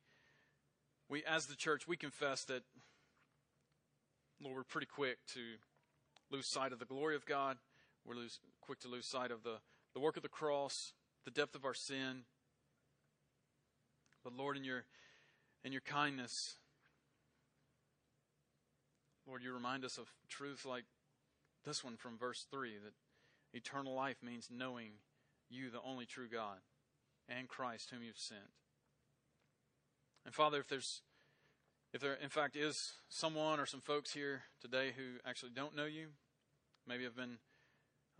we, 1.10 1.22
as 1.24 1.46
the 1.46 1.56
church, 1.56 1.86
we 1.86 1.98
confess 1.98 2.44
that, 2.44 2.62
Lord, 4.42 4.56
we're 4.56 4.64
pretty 4.64 4.86
quick 4.86 5.18
to 5.34 5.40
lose 6.30 6.48
sight 6.48 6.72
of 6.72 6.78
the 6.78 6.86
glory 6.86 7.14
of 7.14 7.26
God. 7.26 7.58
We're 8.06 8.14
lose, 8.14 8.38
quick 8.62 8.80
to 8.80 8.88
lose 8.88 9.06
sight 9.06 9.30
of 9.30 9.42
the, 9.42 9.56
the 9.98 10.04
work 10.04 10.16
of 10.16 10.22
the 10.22 10.28
cross, 10.28 10.92
the 11.24 11.30
depth 11.32 11.56
of 11.56 11.64
our 11.64 11.74
sin. 11.74 12.22
But 14.22 14.32
Lord, 14.32 14.56
in 14.56 14.62
your, 14.62 14.84
in 15.64 15.72
your 15.72 15.80
kindness, 15.80 16.54
Lord, 19.26 19.42
you 19.42 19.52
remind 19.52 19.84
us 19.84 19.98
of 19.98 20.06
truths 20.28 20.64
like 20.64 20.84
this 21.64 21.82
one 21.82 21.96
from 21.96 22.16
verse 22.16 22.46
3 22.48 22.74
that 22.84 23.58
eternal 23.58 23.92
life 23.92 24.18
means 24.22 24.46
knowing 24.52 24.90
you, 25.50 25.68
the 25.68 25.82
only 25.84 26.06
true 26.06 26.28
God, 26.32 26.58
and 27.28 27.48
Christ 27.48 27.90
whom 27.90 28.04
you've 28.04 28.18
sent. 28.18 28.40
And 30.24 30.32
Father, 30.32 30.60
if 30.60 30.68
there's 30.68 31.02
if 31.92 32.00
there 32.00 32.14
in 32.22 32.28
fact 32.28 32.54
is 32.54 32.92
someone 33.08 33.58
or 33.58 33.66
some 33.66 33.80
folks 33.80 34.12
here 34.12 34.42
today 34.60 34.92
who 34.96 35.28
actually 35.28 35.50
don't 35.56 35.74
know 35.74 35.86
you, 35.86 36.10
maybe 36.86 37.02
have 37.02 37.16
been 37.16 37.38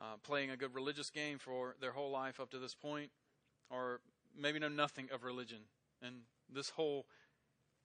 uh, 0.01 0.17
playing 0.23 0.51
a 0.51 0.57
good 0.57 0.75
religious 0.75 1.11
game 1.11 1.39
for 1.39 1.75
their 1.81 1.93
whole 1.93 2.11
life 2.11 2.41
up 2.41 2.51
to 2.51 2.59
this 2.59 2.75
point, 2.75 3.11
or 3.71 4.01
maybe 4.39 4.59
know 4.59 4.69
nothing 4.69 5.09
of 5.13 5.25
religion, 5.25 5.59
and 6.03 6.17
this 6.53 6.71
whole 6.71 7.07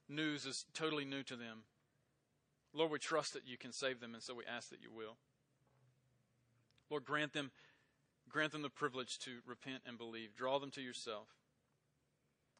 news 0.08 0.46
is 0.46 0.66
totally 0.74 1.04
new 1.04 1.22
to 1.22 1.36
them. 1.36 1.64
Lord, 2.72 2.90
we 2.90 2.98
trust 2.98 3.32
that 3.34 3.46
you 3.46 3.56
can 3.56 3.72
save 3.72 4.00
them, 4.00 4.14
and 4.14 4.22
so 4.22 4.34
we 4.34 4.44
ask 4.44 4.70
that 4.70 4.82
you 4.82 4.90
will. 4.90 5.16
Lord, 6.90 7.04
grant 7.04 7.32
them, 7.32 7.50
grant 8.28 8.52
them 8.52 8.62
the 8.62 8.70
privilege 8.70 9.18
to 9.20 9.38
repent 9.46 9.82
and 9.86 9.96
believe. 9.96 10.36
Draw 10.36 10.58
them 10.58 10.70
to 10.72 10.80
yourself 10.80 11.28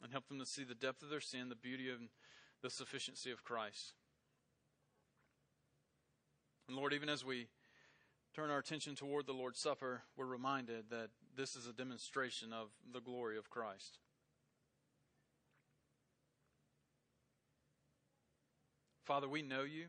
and 0.01 0.11
help 0.11 0.27
them 0.27 0.39
to 0.39 0.45
see 0.45 0.63
the 0.63 0.75
depth 0.75 1.01
of 1.03 1.09
their 1.09 1.21
sin, 1.21 1.49
the 1.49 1.55
beauty 1.55 1.89
of 1.89 1.99
the 2.61 2.69
sufficiency 2.69 3.31
of 3.31 3.43
Christ. 3.43 3.93
And 6.67 6.75
Lord, 6.75 6.93
even 6.93 7.09
as 7.09 7.23
we 7.23 7.47
turn 8.35 8.51
our 8.51 8.57
attention 8.59 8.95
toward 8.95 9.25
the 9.25 9.33
Lord's 9.33 9.59
Supper, 9.59 10.01
we're 10.17 10.25
reminded 10.25 10.89
that 10.89 11.07
this 11.37 11.55
is 11.55 11.67
a 11.67 11.73
demonstration 11.73 12.51
of 12.51 12.67
the 12.91 12.99
glory 12.99 13.37
of 13.37 13.49
Christ. 13.49 13.99
Father, 19.05 19.29
we 19.29 19.41
know 19.41 19.63
you, 19.63 19.85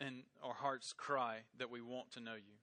and 0.00 0.24
our 0.42 0.54
hearts 0.54 0.92
cry 0.92 1.42
that 1.58 1.70
we 1.70 1.80
want 1.80 2.10
to 2.12 2.20
know 2.20 2.34
you. 2.34 2.56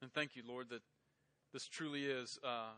And 0.00 0.10
thank 0.10 0.36
you, 0.36 0.42
Lord, 0.46 0.70
that 0.70 0.82
this 1.52 1.68
truly 1.68 2.06
is 2.06 2.38
uh, 2.42 2.72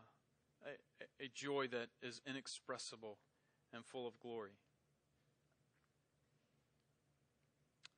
a, 0.65 1.23
a 1.23 1.29
joy 1.33 1.67
that 1.67 1.87
is 2.01 2.19
inexpressible 2.27 3.19
and 3.73 3.85
full 3.85 4.05
of 4.05 4.19
glory. 4.19 4.51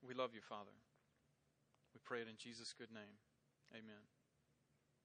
We 0.06 0.14
love 0.14 0.34
you, 0.34 0.42
Father. 0.42 0.76
We 1.94 2.00
pray 2.04 2.22
it 2.22 2.28
in 2.28 2.38
Jesus' 2.38 2.74
good 2.78 2.92
name. 2.92 3.20
Amen. 3.74 4.19